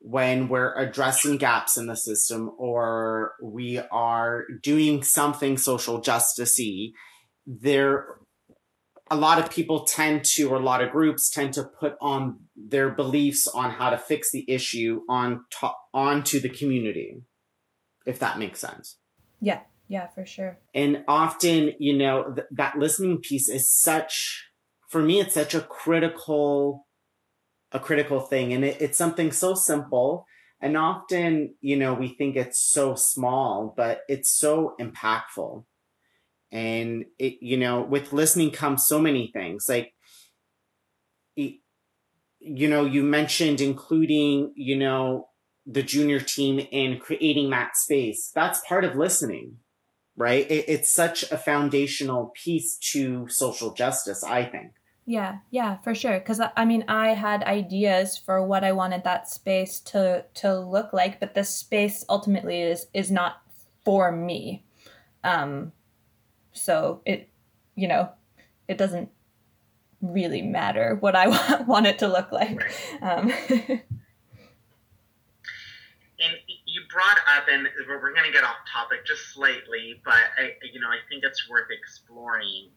when 0.00 0.48
we're 0.48 0.74
addressing 0.74 1.36
gaps 1.36 1.76
in 1.76 1.86
the 1.86 1.94
system 1.94 2.50
or 2.58 3.34
we 3.40 3.78
are 3.92 4.44
doing 4.64 5.04
something 5.04 5.56
social 5.56 6.02
justicey, 6.02 6.90
there 7.46 8.16
a 9.10 9.16
lot 9.16 9.38
of 9.38 9.48
people 9.48 9.84
tend 9.84 10.24
to 10.24 10.50
or 10.50 10.56
a 10.56 10.62
lot 10.62 10.82
of 10.82 10.90
groups 10.90 11.30
tend 11.30 11.54
to 11.54 11.64
put 11.64 11.94
on 12.00 12.40
their 12.56 12.90
beliefs 12.90 13.46
on 13.46 13.70
how 13.70 13.90
to 13.90 13.96
fix 13.96 14.30
the 14.32 14.44
issue 14.48 15.02
on 15.08 15.44
to, 15.60 15.70
onto 15.94 16.40
the 16.40 16.48
community 16.50 17.22
if 18.08 18.18
that 18.18 18.38
makes 18.38 18.58
sense. 18.58 18.96
Yeah, 19.40 19.60
yeah, 19.86 20.06
for 20.08 20.24
sure. 20.24 20.58
And 20.74 21.04
often, 21.06 21.72
you 21.78 21.96
know, 21.96 22.32
th- 22.34 22.46
that 22.52 22.78
listening 22.78 23.18
piece 23.18 23.48
is 23.48 23.70
such, 23.70 24.48
for 24.88 25.02
me, 25.02 25.20
it's 25.20 25.34
such 25.34 25.54
a 25.54 25.60
critical, 25.60 26.86
a 27.70 27.78
critical 27.78 28.20
thing. 28.20 28.54
And 28.54 28.64
it, 28.64 28.80
it's 28.80 28.96
something 28.96 29.30
so 29.30 29.54
simple. 29.54 30.24
And 30.60 30.76
often, 30.76 31.54
you 31.60 31.76
know, 31.76 31.92
we 31.92 32.08
think 32.08 32.34
it's 32.34 32.60
so 32.60 32.94
small, 32.94 33.74
but 33.76 34.00
it's 34.08 34.30
so 34.30 34.74
impactful. 34.80 35.64
And 36.50 37.04
it, 37.18 37.34
you 37.42 37.58
know, 37.58 37.82
with 37.82 38.14
listening 38.14 38.50
comes 38.52 38.86
so 38.86 38.98
many 38.98 39.30
things 39.34 39.66
like, 39.68 39.92
it, 41.36 41.56
you 42.40 42.68
know, 42.68 42.86
you 42.86 43.02
mentioned 43.02 43.60
including, 43.60 44.52
you 44.56 44.76
know, 44.76 45.28
the 45.68 45.82
junior 45.82 46.18
team 46.18 46.58
in 46.58 46.98
creating 46.98 47.50
that 47.50 47.76
space. 47.76 48.32
That's 48.34 48.60
part 48.66 48.84
of 48.84 48.96
listening, 48.96 49.58
right? 50.16 50.50
It, 50.50 50.64
it's 50.66 50.90
such 50.90 51.30
a 51.30 51.36
foundational 51.36 52.32
piece 52.34 52.76
to 52.92 53.28
social 53.28 53.74
justice, 53.74 54.24
I 54.24 54.44
think. 54.44 54.72
Yeah, 55.04 55.38
yeah, 55.50 55.78
for 55.78 55.94
sure. 55.94 56.18
Because 56.18 56.40
I 56.56 56.64
mean, 56.64 56.84
I 56.88 57.10
had 57.10 57.42
ideas 57.44 58.18
for 58.18 58.44
what 58.44 58.64
I 58.64 58.72
wanted 58.72 59.04
that 59.04 59.28
space 59.28 59.80
to 59.80 60.24
to 60.34 60.58
look 60.58 60.92
like, 60.92 61.20
but 61.20 61.34
the 61.34 61.44
space 61.44 62.04
ultimately 62.08 62.60
is 62.60 62.86
is 62.92 63.10
not 63.10 63.40
for 63.84 64.12
me. 64.12 64.64
Um, 65.24 65.72
so 66.52 67.00
it, 67.06 67.30
you 67.74 67.88
know, 67.88 68.10
it 68.68 68.76
doesn't 68.76 69.10
really 70.02 70.42
matter 70.42 70.96
what 71.00 71.16
I 71.16 71.62
want 71.66 71.86
it 71.86 71.98
to 72.00 72.08
look 72.08 72.30
like. 72.30 72.70
Um, 73.00 73.32
and 73.50 73.60
you 73.60 73.80
brought 76.90 77.18
up, 77.36 77.46
and 77.50 77.68
we're 77.88 78.14
going 78.14 78.26
to 78.26 78.32
get 78.32 78.44
off 78.44 78.56
topic 78.72 79.06
just 79.06 79.32
slightly, 79.32 80.00
but 80.04 80.14
I, 80.38 80.52
you 80.72 80.80
know, 80.80 80.88
I 80.88 80.98
think 81.08 81.24
it's 81.24 81.48
worth 81.48 81.68
exploring. 81.70 82.70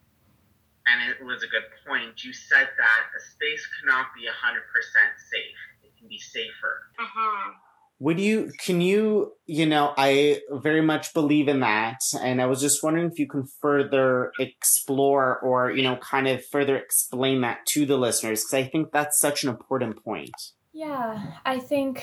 And 0.86 1.10
it 1.10 1.24
was 1.24 1.42
a 1.42 1.46
good 1.46 1.62
point. 1.86 2.24
You 2.24 2.32
said 2.32 2.68
that 2.76 3.00
a 3.16 3.20
space 3.20 3.66
cannot 3.80 4.06
be 4.16 4.26
100% 4.26 4.28
safe. 4.30 5.58
It 5.84 5.96
can 5.98 6.08
be 6.08 6.18
safer. 6.18 6.82
Uh-huh. 6.98 7.52
Would 8.00 8.18
you, 8.18 8.50
can 8.58 8.80
you, 8.80 9.34
you 9.46 9.64
know, 9.64 9.94
I 9.96 10.40
very 10.50 10.80
much 10.80 11.14
believe 11.14 11.46
in 11.46 11.60
that. 11.60 12.00
And 12.20 12.42
I 12.42 12.46
was 12.46 12.60
just 12.60 12.82
wondering 12.82 13.06
if 13.06 13.18
you 13.20 13.28
can 13.28 13.46
further 13.60 14.32
explore 14.40 15.38
or, 15.38 15.70
you 15.70 15.84
know, 15.84 15.96
kind 15.98 16.26
of 16.26 16.44
further 16.44 16.76
explain 16.76 17.42
that 17.42 17.64
to 17.66 17.86
the 17.86 17.96
listeners, 17.96 18.42
because 18.42 18.54
I 18.54 18.64
think 18.64 18.90
that's 18.90 19.20
such 19.20 19.44
an 19.44 19.50
important 19.50 20.02
point. 20.02 20.34
Yeah, 20.72 21.34
I 21.46 21.60
think 21.60 22.02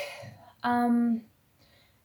um, 0.64 1.24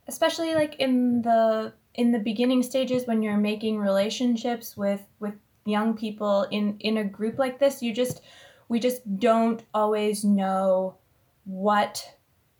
especially 0.08 0.54
like 0.54 0.76
in 0.76 1.22
the 1.22 1.72
in 1.94 2.12
the 2.12 2.18
beginning 2.18 2.62
stages 2.62 3.06
when 3.06 3.22
you're 3.22 3.36
making 3.36 3.78
relationships 3.78 4.76
with 4.76 5.02
with 5.20 5.34
young 5.64 5.94
people 5.96 6.46
in 6.50 6.76
in 6.80 6.98
a 6.98 7.04
group 7.04 7.38
like 7.38 7.58
this 7.58 7.82
you 7.82 7.92
just 7.92 8.20
we 8.68 8.78
just 8.78 9.18
don't 9.18 9.62
always 9.72 10.24
know 10.24 10.96
what 11.44 12.16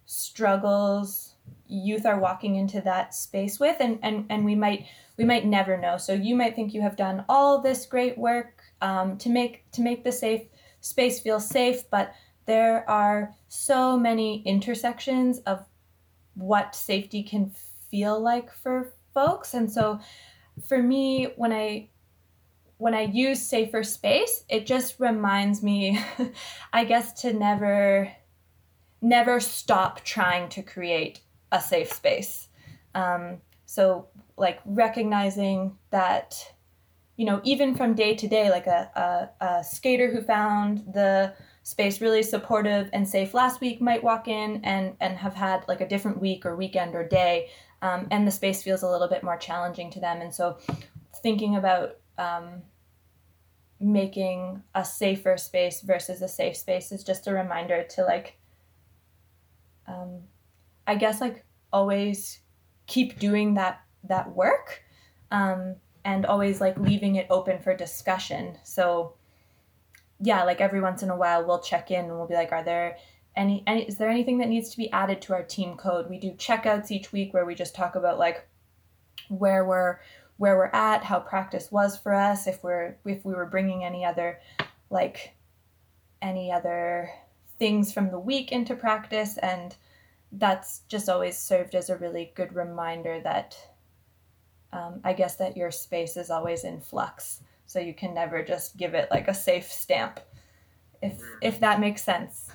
struggles 0.07 1.35
youth 1.66 2.07
are 2.07 2.18
walking 2.18 2.57
into 2.57 2.80
that 2.80 3.14
space 3.14 3.59
with 3.59 3.76
and 3.80 3.98
and 4.02 4.26
and 4.30 4.44
we 4.44 4.54
might 4.54 4.87
we 5.16 5.24
might 5.24 5.46
never 5.46 5.76
know. 5.76 5.96
So 5.96 6.12
you 6.12 6.35
might 6.35 6.57
think 6.57 6.74
you 6.74 6.80
have 6.83 6.96
done 6.96 7.24
all 7.28 7.61
this 7.61 7.87
great 7.87 8.18
work 8.18 8.62
um, 8.80 9.16
to 9.18 9.28
make 9.28 9.70
to 9.72 9.83
make 9.83 10.04
the 10.04 10.12
safe 10.12 10.42
space 10.80 11.18
feel 11.20 11.40
safe 11.40 11.88
but 11.90 12.12
there 12.44 12.88
are 12.90 13.35
so 13.48 13.96
many 13.96 14.42
intersections 14.42 15.38
of 15.40 15.64
what 16.35 16.75
safety 16.75 17.23
can 17.23 17.53
feel 17.90 18.20
like 18.20 18.53
for 18.53 18.92
folks 19.12 19.55
and 19.55 19.70
so 19.70 19.99
for 20.66 20.83
me 20.83 21.29
when 21.37 21.53
i 21.53 21.88
when 22.79 22.94
i 22.94 23.03
use 23.03 23.40
safer 23.40 23.83
space 23.83 24.44
it 24.49 24.66
just 24.66 24.99
reminds 24.99 25.62
me 25.62 25.99
i 26.73 26.85
guess 26.85 27.12
to 27.12 27.33
never 27.33 28.11
never 29.05 29.38
stop 29.38 30.03
trying 30.03 30.49
to 30.49 30.62
create 30.62 31.20
a 31.53 31.61
safe 31.61 31.92
space. 31.92 32.49
Um, 32.94 33.38
so, 33.66 34.09
like 34.37 34.61
recognizing 34.64 35.77
that, 35.90 36.55
you 37.16 37.25
know, 37.25 37.40
even 37.44 37.77
from 37.77 37.94
day 37.94 38.14
to 38.16 38.27
day, 38.27 38.51
like 38.51 38.66
a, 38.66 39.31
a, 39.40 39.44
a 39.44 39.64
skater 39.64 40.11
who 40.11 40.23
found 40.23 40.79
the 40.92 41.35
space 41.64 42.00
really 42.00 42.22
supportive 42.22 42.88
and 42.92 43.09
safe 43.09 43.35
last 43.35 43.61
week 43.61 43.81
might 43.81 44.05
walk 44.05 44.29
in 44.29 44.61
and 44.64 44.94
and 45.00 45.16
have 45.16 45.35
had 45.35 45.64
like 45.66 45.81
a 45.81 45.88
different 45.88 46.20
week 46.20 46.46
or 46.46 46.55
weekend 46.55 46.94
or 46.94 47.07
day 47.07 47.48
um, 47.83 48.07
and 48.11 48.27
the 48.27 48.31
space 48.31 48.62
feels 48.62 48.83
a 48.83 48.88
little 48.88 49.09
bit 49.09 49.24
more 49.24 49.37
challenging 49.37 49.90
to 49.90 49.98
them 49.98 50.20
and 50.20 50.33
so 50.33 50.57
thinking 51.22 51.57
about 51.57 51.96
um, 52.18 52.62
making 53.81 54.62
a 54.74 54.85
safer 54.85 55.37
space 55.37 55.81
versus 55.81 56.22
a 56.22 56.29
safe 56.29 56.57
space 56.57 56.92
is 56.92 57.03
just 57.03 57.27
a 57.27 57.33
reminder 57.33 57.83
to 57.83 58.05
like 58.05 58.38
um, 59.87 60.20
I 60.87 60.94
guess 60.96 61.20
like 61.20 61.44
always 61.72 62.40
keep 62.87 63.18
doing 63.18 63.55
that 63.55 63.81
that 64.05 64.35
work 64.35 64.83
um, 65.31 65.77
and 66.05 66.27
always 66.27 66.61
like 66.61 66.79
leaving 66.79 67.16
it 67.16 67.27
open 67.31 67.59
for 67.59 67.74
discussion. 67.74 68.59
So 68.64 69.14
yeah, 70.24 70.44
like 70.44 70.60
every 70.60 70.80
once 70.80 71.02
in 71.02 71.10
a 71.10 71.16
while 71.16 71.44
we'll 71.44 71.60
check 71.60 71.90
in 71.90 72.06
and 72.06 72.16
we'll 72.16 72.26
be 72.26 72.34
like, 72.34 72.52
are 72.52 72.64
there 72.64 72.96
any, 73.37 73.62
any 73.66 73.82
is 73.84 73.96
there 73.96 74.08
anything 74.08 74.38
that 74.38 74.48
needs 74.48 74.70
to 74.70 74.76
be 74.76 74.90
added 74.92 75.20
to 75.22 75.34
our 75.34 75.42
team 75.42 75.76
code? 75.76 76.08
We 76.08 76.18
do 76.18 76.32
checkouts 76.32 76.90
each 76.90 77.12
week 77.12 77.34
where 77.34 77.44
we 77.44 77.54
just 77.54 77.74
talk 77.74 77.94
about 77.94 78.18
like 78.18 78.46
where 79.28 79.64
we're 79.64 79.98
where 80.37 80.56
we're 80.56 80.70
at, 80.72 81.04
how 81.04 81.20
practice 81.20 81.70
was 81.70 81.96
for 81.96 82.12
us, 82.14 82.46
if 82.46 82.62
we're 82.62 82.96
if 83.04 83.24
we 83.24 83.34
were 83.34 83.46
bringing 83.46 83.84
any 83.84 84.04
other 84.04 84.40
like 84.90 85.34
any 86.22 86.50
other 86.50 87.10
things 87.58 87.92
from 87.92 88.10
the 88.10 88.18
week 88.18 88.50
into 88.50 88.74
practice 88.74 89.37
and 89.38 89.76
that's 90.32 90.80
just 90.88 91.08
always 91.08 91.38
served 91.38 91.74
as 91.74 91.90
a 91.90 91.96
really 91.96 92.32
good 92.34 92.54
reminder 92.54 93.20
that 93.20 93.56
um, 94.72 95.00
i 95.04 95.12
guess 95.12 95.37
that 95.37 95.56
your 95.56 95.70
space 95.70 96.16
is 96.16 96.30
always 96.30 96.64
in 96.64 96.80
flux 96.80 97.40
so 97.66 97.79
you 97.79 97.94
can 97.94 98.14
never 98.14 98.42
just 98.42 98.77
give 98.77 98.94
it 98.94 99.09
like 99.11 99.29
a 99.29 99.35
safe 99.35 99.70
stamp 99.70 100.20
if 101.03 101.20
if 101.42 101.61
that 101.61 101.81
makes 101.81 102.03
sense 102.03 102.50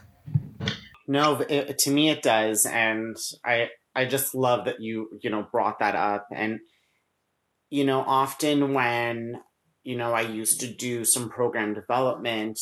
no 1.07 1.43
it, 1.49 1.77
to 1.77 1.91
me 1.91 2.09
it 2.09 2.21
does 2.21 2.65
and 2.65 3.17
i 3.45 3.69
i 3.95 4.05
just 4.05 4.35
love 4.35 4.65
that 4.65 4.79
you 4.79 5.09
you 5.21 5.29
know 5.29 5.45
brought 5.51 5.79
that 5.79 5.95
up 5.95 6.27
and 6.33 6.59
you 7.69 7.83
know 7.83 8.01
often 8.01 8.73
when 8.73 9.35
you 9.83 9.95
know 9.95 10.13
i 10.13 10.21
used 10.21 10.59
to 10.59 10.67
do 10.67 11.03
some 11.03 11.29
program 11.29 11.73
development 11.73 12.59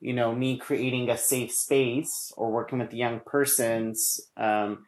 you 0.00 0.14
know, 0.14 0.34
me 0.34 0.56
creating 0.56 1.10
a 1.10 1.16
safe 1.16 1.52
space 1.52 2.32
or 2.36 2.50
working 2.50 2.78
with 2.78 2.94
young 2.94 3.20
persons 3.24 4.18
um, 4.36 4.84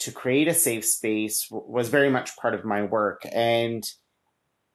to 0.00 0.10
create 0.10 0.48
a 0.48 0.54
safe 0.54 0.84
space 0.84 1.46
was 1.50 1.88
very 1.88 2.10
much 2.10 2.36
part 2.36 2.54
of 2.54 2.64
my 2.64 2.82
work. 2.82 3.22
And 3.32 3.84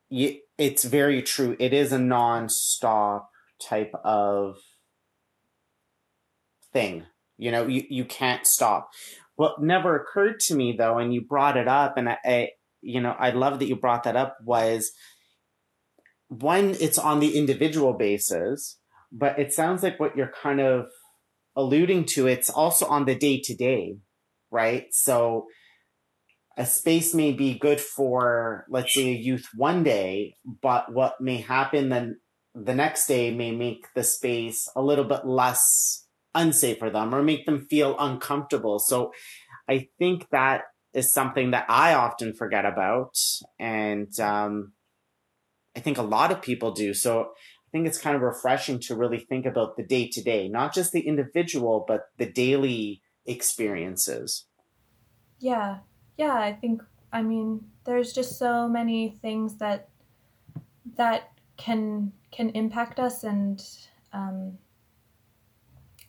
it's 0.09 0.83
very 0.83 1.21
true. 1.21 1.55
It 1.59 1.73
is 1.73 1.91
a 1.91 1.99
non-stop 1.99 3.29
type 3.61 3.93
of 4.03 4.57
thing. 6.73 7.05
You 7.37 7.51
know, 7.51 7.67
you, 7.67 7.83
you 7.89 8.05
can't 8.05 8.45
stop. 8.45 8.89
What 9.35 9.61
never 9.61 9.95
occurred 9.95 10.39
to 10.41 10.55
me 10.55 10.75
though, 10.77 10.97
and 10.97 11.13
you 11.13 11.21
brought 11.21 11.57
it 11.57 11.67
up, 11.67 11.97
and 11.97 12.09
I, 12.09 12.17
I 12.25 12.49
you 12.81 13.01
know, 13.01 13.15
I 13.17 13.31
love 13.31 13.59
that 13.59 13.67
you 13.67 13.75
brought 13.75 14.03
that 14.03 14.15
up 14.15 14.37
was 14.43 14.91
one, 16.27 16.75
it's 16.79 16.97
on 16.97 17.19
the 17.19 17.37
individual 17.37 17.93
basis 17.93 18.79
but 19.11 19.39
it 19.39 19.53
sounds 19.53 19.83
like 19.83 19.99
what 19.99 20.15
you're 20.15 20.31
kind 20.41 20.59
of 20.59 20.87
alluding 21.55 22.05
to 22.05 22.27
it's 22.27 22.49
also 22.49 22.85
on 22.85 23.05
the 23.05 23.15
day 23.15 23.39
to 23.39 23.55
day 23.55 23.97
right 24.51 24.87
so 24.91 25.47
a 26.59 26.65
space 26.65 27.15
may 27.15 27.31
be 27.31 27.57
good 27.57 27.79
for 27.79 28.65
let's 28.69 28.93
say 28.93 29.07
a 29.07 29.17
youth 29.17 29.47
one 29.55 29.81
day 29.81 30.35
but 30.61 30.93
what 30.93 31.19
may 31.21 31.37
happen 31.37 31.89
then 31.89 32.19
the 32.53 32.75
next 32.75 33.07
day 33.07 33.33
may 33.33 33.51
make 33.51 33.87
the 33.95 34.03
space 34.03 34.69
a 34.75 34.81
little 34.81 35.05
bit 35.05 35.25
less 35.25 36.05
unsafe 36.35 36.77
for 36.77 36.89
them 36.89 37.15
or 37.15 37.23
make 37.23 37.45
them 37.45 37.65
feel 37.69 37.95
uncomfortable 37.97 38.77
so 38.77 39.11
i 39.69 39.87
think 39.97 40.27
that 40.31 40.63
is 40.93 41.13
something 41.13 41.51
that 41.51 41.65
i 41.69 41.93
often 41.93 42.33
forget 42.33 42.65
about 42.65 43.15
and 43.57 44.19
um, 44.19 44.73
i 45.77 45.79
think 45.79 45.97
a 45.97 46.03
lot 46.03 46.31
of 46.31 46.41
people 46.41 46.71
do 46.71 46.93
so 46.93 47.29
I 47.69 47.71
think 47.71 47.85
it's 47.85 48.01
kind 48.01 48.15
of 48.15 48.23
refreshing 48.23 48.79
to 48.87 48.95
really 48.95 49.19
think 49.19 49.45
about 49.45 49.77
the 49.77 49.83
day 49.83 50.09
to 50.13 50.23
day, 50.23 50.47
not 50.47 50.73
just 50.73 50.91
the 50.91 51.01
individual, 51.01 51.85
but 51.87 52.05
the 52.17 52.25
daily 52.25 53.03
experiences. 53.27 54.47
Yeah. 55.37 55.81
Yeah, 56.19 56.35
I 56.35 56.51
think 56.53 56.83
I 57.13 57.23
mean 57.23 57.71
there's 57.85 58.13
just 58.13 58.37
so 58.37 58.67
many 58.67 59.17
things 59.21 59.55
that 59.59 59.89
that 60.95 61.31
can 61.57 62.11
can 62.31 62.49
impact 62.51 62.99
us 62.99 63.23
and 63.23 63.63
um, 64.13 64.57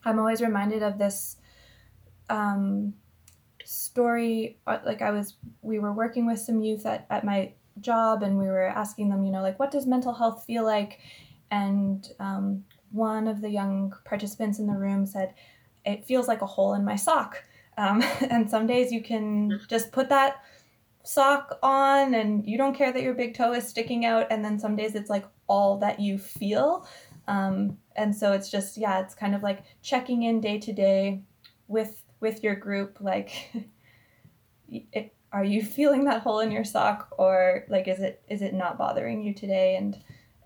I'm 0.03 0.19
always 0.19 0.41
reminded 0.41 0.83
of 0.83 0.97
this 0.97 1.37
um, 2.29 2.95
story 3.65 4.59
uh, 4.67 4.79
like 4.85 5.01
I 5.01 5.11
was 5.11 5.35
we 5.61 5.79
were 5.79 5.93
working 5.93 6.27
with 6.27 6.39
some 6.39 6.61
youth 6.61 6.85
at, 6.85 7.07
at 7.09 7.25
my 7.25 7.53
job 7.81 8.23
and 8.23 8.37
we 8.37 8.47
were 8.47 8.67
asking 8.67 9.09
them, 9.09 9.23
you 9.23 9.31
know, 9.31 9.41
like 9.41 9.59
what 9.59 9.71
does 9.71 9.87
mental 9.87 10.13
health 10.13 10.45
feel 10.45 10.65
like? 10.65 10.99
and 11.51 12.09
um, 12.19 12.65
one 12.91 13.27
of 13.27 13.41
the 13.41 13.49
young 13.49 13.93
participants 14.05 14.59
in 14.59 14.67
the 14.67 14.73
room 14.73 15.05
said, 15.05 15.33
"It 15.85 16.05
feels 16.05 16.27
like 16.27 16.41
a 16.41 16.47
hole 16.47 16.75
in 16.75 16.85
my 16.85 16.95
sock." 16.95 17.43
Um, 17.81 18.03
and 18.29 18.49
some 18.49 18.67
days 18.67 18.91
you 18.91 19.01
can 19.01 19.59
just 19.67 19.91
put 19.91 20.09
that 20.09 20.43
sock 21.03 21.57
on 21.63 22.13
and 22.13 22.45
you 22.45 22.57
don't 22.57 22.75
care 22.75 22.93
that 22.93 23.01
your 23.01 23.15
big 23.15 23.35
toe 23.35 23.53
is 23.53 23.67
sticking 23.67 24.05
out. 24.05 24.27
And 24.29 24.45
then 24.45 24.59
some 24.59 24.75
days 24.75 24.93
it's 24.93 25.09
like 25.09 25.25
all 25.47 25.77
that 25.79 25.99
you 25.99 26.17
feel. 26.17 26.87
Um, 27.27 27.77
and 27.95 28.15
so 28.15 28.33
it's 28.33 28.49
just 28.49 28.77
yeah 28.77 28.99
it's 28.99 29.15
kind 29.15 29.35
of 29.35 29.43
like 29.43 29.63
checking 29.81 30.23
in 30.23 30.41
day 30.41 30.59
to 30.59 30.73
day 30.73 31.21
with 31.67 32.03
with 32.19 32.43
your 32.43 32.55
group. 32.55 32.97
Like 32.99 33.51
it, 34.69 35.13
are 35.33 35.43
you 35.43 35.63
feeling 35.63 36.03
that 36.05 36.21
hole 36.21 36.39
in 36.39 36.51
your 36.51 36.63
sock? 36.63 37.09
Or 37.17 37.65
like 37.67 37.87
is 37.87 37.99
it 37.99 38.21
is 38.29 38.41
it 38.41 38.53
not 38.53 38.77
bothering 38.77 39.23
you 39.23 39.33
today? 39.33 39.75
And 39.75 39.97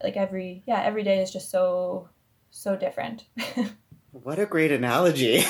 like 0.02 0.16
every 0.16 0.64
yeah 0.66 0.82
every 0.84 1.04
day 1.04 1.22
is 1.22 1.32
just 1.32 1.50
so 1.52 2.10
so 2.52 2.76
different. 2.78 3.26
What 4.24 4.40
a 4.40 4.46
great 4.46 4.72
analogy 4.72 5.44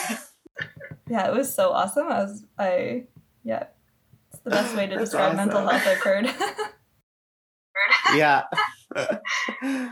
yeah 1.08 1.28
it 1.28 1.34
was 1.34 1.53
so 1.53 1.72
awesome. 1.72 2.08
I 2.08 2.24
was 2.24 2.45
i 2.58 3.03
yeah 3.43 3.66
it's 4.32 4.41
the 4.43 4.49
best 4.49 4.76
way 4.76 4.88
to 4.88 4.97
describe 4.99 5.34
awesome. 5.34 5.38
mental 5.38 5.68
health 5.68 5.88
i've 5.88 5.97
heard. 5.99 6.30
Yeah. 8.16 8.43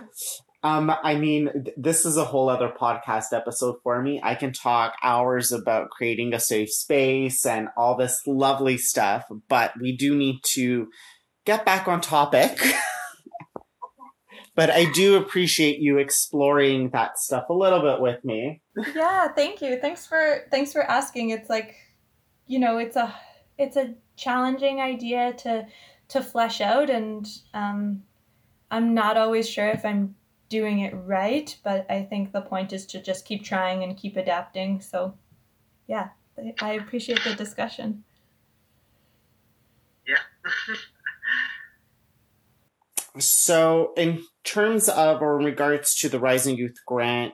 Um 0.65 0.89
i 1.03 1.15
mean 1.15 1.65
this 1.75 2.05
is 2.05 2.15
a 2.15 2.23
whole 2.23 2.47
other 2.47 2.69
podcast 2.69 3.33
episode 3.33 3.75
for 3.83 4.01
me. 4.01 4.21
I 4.23 4.35
can 4.35 4.53
talk 4.53 4.95
hours 5.03 5.51
about 5.51 5.89
creating 5.89 6.33
a 6.33 6.39
safe 6.39 6.69
space 6.71 7.45
and 7.45 7.67
all 7.75 7.97
this 7.97 8.21
lovely 8.25 8.77
stuff 8.77 9.25
but 9.49 9.73
we 9.81 9.97
do 9.97 10.15
need 10.15 10.39
to 10.53 10.87
get 11.45 11.65
back 11.65 11.89
on 11.89 11.99
topic 11.99 12.57
but 14.55 14.69
I 14.69 14.85
do 14.91 15.17
appreciate 15.17 15.79
you 15.79 15.97
exploring 15.97 16.89
that 16.91 17.17
stuff 17.17 17.49
a 17.49 17.53
little 17.53 17.81
bit 17.81 17.99
with 17.99 18.23
me. 18.23 18.61
Yeah, 18.95 19.27
thank 19.29 19.61
you. 19.61 19.77
Thanks 19.79 20.05
for 20.05 20.45
thanks 20.51 20.71
for 20.71 20.83
asking. 20.83 21.31
It's 21.31 21.49
like, 21.49 21.75
you 22.45 22.59
know, 22.59 22.77
it's 22.77 22.95
a 22.95 23.13
it's 23.57 23.77
a 23.77 23.95
challenging 24.15 24.79
idea 24.79 25.33
to 25.39 25.65
to 26.09 26.21
flesh 26.21 26.61
out, 26.61 26.89
and 26.89 27.27
um, 27.53 28.03
I'm 28.69 28.93
not 28.93 29.17
always 29.17 29.49
sure 29.49 29.69
if 29.69 29.83
I'm 29.85 30.15
doing 30.49 30.79
it 30.79 30.93
right, 30.93 31.57
but 31.63 31.89
I 31.89 32.03
think 32.03 32.31
the 32.31 32.41
point 32.41 32.73
is 32.73 32.85
to 32.87 33.01
just 33.01 33.25
keep 33.25 33.43
trying 33.43 33.83
and 33.83 33.97
keep 33.97 34.17
adapting. 34.17 34.81
So, 34.81 35.15
yeah, 35.87 36.09
I 36.61 36.73
appreciate 36.73 37.23
the 37.23 37.33
discussion. 37.33 38.03
Yeah. 40.07 40.75
so, 43.19 43.93
in 43.97 44.23
terms 44.43 44.89
of 44.89 45.21
or 45.21 45.39
in 45.39 45.45
regards 45.45 45.95
to 45.95 46.09
the 46.09 46.19
Rising 46.19 46.57
Youth 46.57 46.77
Grant, 46.85 47.33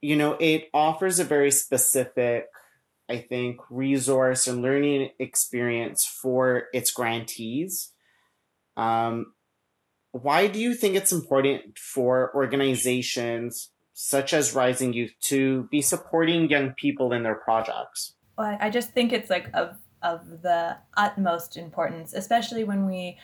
you 0.00 0.16
know, 0.16 0.36
it 0.40 0.68
offers 0.72 1.18
a 1.18 1.24
very 1.24 1.50
specific, 1.50 2.46
I 3.08 3.18
think, 3.18 3.60
resource 3.70 4.46
and 4.46 4.62
learning 4.62 5.10
experience 5.18 6.04
for 6.04 6.64
its 6.72 6.90
grantees. 6.90 7.92
Um, 8.76 9.34
why 10.12 10.46
do 10.46 10.58
you 10.58 10.74
think 10.74 10.96
it's 10.96 11.12
important 11.12 11.78
for 11.78 12.34
organizations 12.34 13.70
such 13.92 14.32
as 14.32 14.54
Rising 14.54 14.92
Youth 14.92 15.12
to 15.22 15.68
be 15.70 15.82
supporting 15.82 16.48
young 16.48 16.72
people 16.72 17.12
in 17.12 17.22
their 17.22 17.34
projects? 17.34 18.14
Well, 18.38 18.56
I 18.58 18.70
just 18.70 18.92
think 18.92 19.12
it's 19.12 19.28
like 19.28 19.50
of 19.54 19.76
of 20.02 20.42
the 20.42 20.78
utmost 20.96 21.56
importance, 21.58 22.14
especially 22.14 22.64
when 22.64 22.86
we 22.86 23.18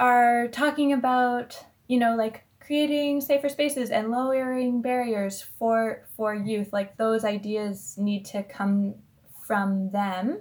are 0.00 0.48
talking 0.48 0.92
about, 0.92 1.62
you 1.86 1.98
know, 1.98 2.16
like 2.16 2.44
creating 2.60 3.20
safer 3.20 3.48
spaces 3.48 3.90
and 3.90 4.10
lowering 4.10 4.80
barriers 4.80 5.42
for 5.42 6.06
for 6.16 6.34
youth. 6.34 6.72
Like 6.72 6.96
those 6.96 7.24
ideas 7.24 7.96
need 7.98 8.24
to 8.26 8.42
come 8.42 8.94
from 9.42 9.90
them, 9.90 10.40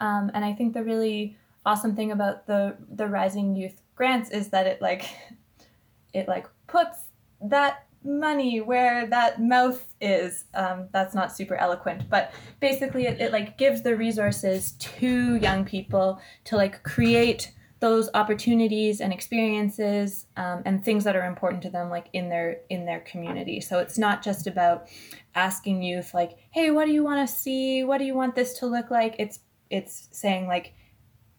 um, 0.00 0.30
and 0.34 0.44
I 0.44 0.52
think 0.52 0.74
the 0.74 0.82
really 0.84 1.36
awesome 1.66 1.94
thing 1.94 2.12
about 2.12 2.46
the 2.46 2.76
the 2.94 3.06
Rising 3.06 3.54
Youth 3.54 3.82
grants 3.94 4.30
is 4.30 4.48
that 4.48 4.66
it 4.66 4.80
like 4.80 5.04
it 6.14 6.28
like 6.28 6.48
puts 6.66 6.98
that 7.40 7.84
money 8.04 8.60
where 8.60 9.06
that 9.08 9.40
mouth 9.42 9.84
is 10.00 10.44
um, 10.54 10.88
that's 10.92 11.14
not 11.14 11.36
super 11.36 11.56
eloquent 11.56 12.08
but 12.08 12.32
basically 12.60 13.06
it, 13.06 13.20
it 13.20 13.32
like 13.32 13.58
gives 13.58 13.82
the 13.82 13.94
resources 13.94 14.72
to 14.72 15.34
young 15.36 15.64
people 15.64 16.20
to 16.44 16.56
like 16.56 16.82
create 16.84 17.52
those 17.80 18.08
opportunities 18.14 19.00
and 19.00 19.12
experiences 19.12 20.26
um, 20.36 20.62
and 20.64 20.84
things 20.84 21.04
that 21.04 21.14
are 21.14 21.26
important 21.26 21.62
to 21.62 21.70
them 21.70 21.90
like 21.90 22.08
in 22.12 22.28
their 22.28 22.60
in 22.68 22.84
their 22.84 23.00
community. 23.00 23.60
So 23.60 23.78
it's 23.78 23.98
not 23.98 24.22
just 24.22 24.46
about 24.46 24.88
asking 25.34 25.82
youth 25.82 26.14
like 26.14 26.38
hey 26.50 26.70
what 26.70 26.86
do 26.86 26.92
you 26.92 27.04
want 27.04 27.26
to 27.26 27.34
see? 27.34 27.84
What 27.84 27.98
do 27.98 28.04
you 28.04 28.14
want 28.14 28.34
this 28.34 28.58
to 28.60 28.66
look 28.66 28.90
like? 28.90 29.14
It's 29.18 29.40
it's 29.70 30.08
saying 30.12 30.46
like 30.46 30.74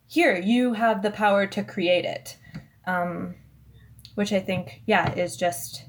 here 0.07 0.37
you 0.37 0.73
have 0.73 1.01
the 1.01 1.11
power 1.11 1.45
to 1.47 1.63
create 1.63 2.05
it. 2.05 2.37
Um, 2.87 3.35
which 4.15 4.33
i 4.33 4.39
think 4.39 4.81
yeah 4.85 5.13
is 5.13 5.37
just 5.37 5.85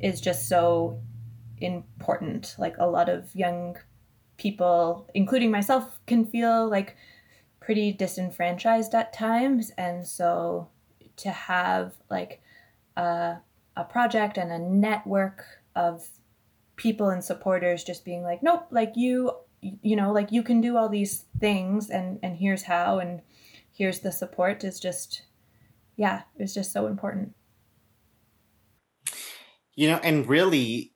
is 0.00 0.20
just 0.20 0.48
so 0.48 1.00
important. 1.60 2.54
Like 2.58 2.76
a 2.78 2.86
lot 2.86 3.08
of 3.08 3.34
young 3.34 3.76
people, 4.36 5.08
including 5.14 5.50
myself, 5.50 5.98
can 6.06 6.26
feel 6.26 6.68
like 6.68 6.96
pretty 7.64 7.92
disenfranchised 7.92 8.94
at 8.94 9.12
times. 9.12 9.72
And 9.78 10.06
so 10.06 10.68
to 11.16 11.30
have 11.30 11.94
like 12.10 12.42
a, 12.96 13.36
a 13.76 13.84
project 13.84 14.36
and 14.36 14.52
a 14.52 14.58
network 14.58 15.44
of 15.74 16.08
people 16.76 17.08
and 17.08 17.24
supporters 17.24 17.82
just 17.82 18.04
being 18.04 18.22
like, 18.22 18.42
nope, 18.42 18.66
like 18.70 18.92
you, 18.96 19.32
you 19.60 19.96
know, 19.96 20.12
like 20.12 20.30
you 20.30 20.42
can 20.42 20.60
do 20.60 20.76
all 20.76 20.90
these 20.90 21.24
things 21.40 21.88
and, 21.88 22.18
and 22.22 22.36
here's 22.36 22.64
how, 22.64 22.98
and 22.98 23.22
here's 23.72 24.00
the 24.00 24.12
support 24.12 24.62
is 24.62 24.78
just, 24.78 25.22
yeah, 25.96 26.22
it's 26.36 26.52
just 26.52 26.70
so 26.70 26.86
important. 26.86 27.34
You 29.74 29.88
know, 29.88 30.00
and 30.04 30.28
really, 30.28 30.92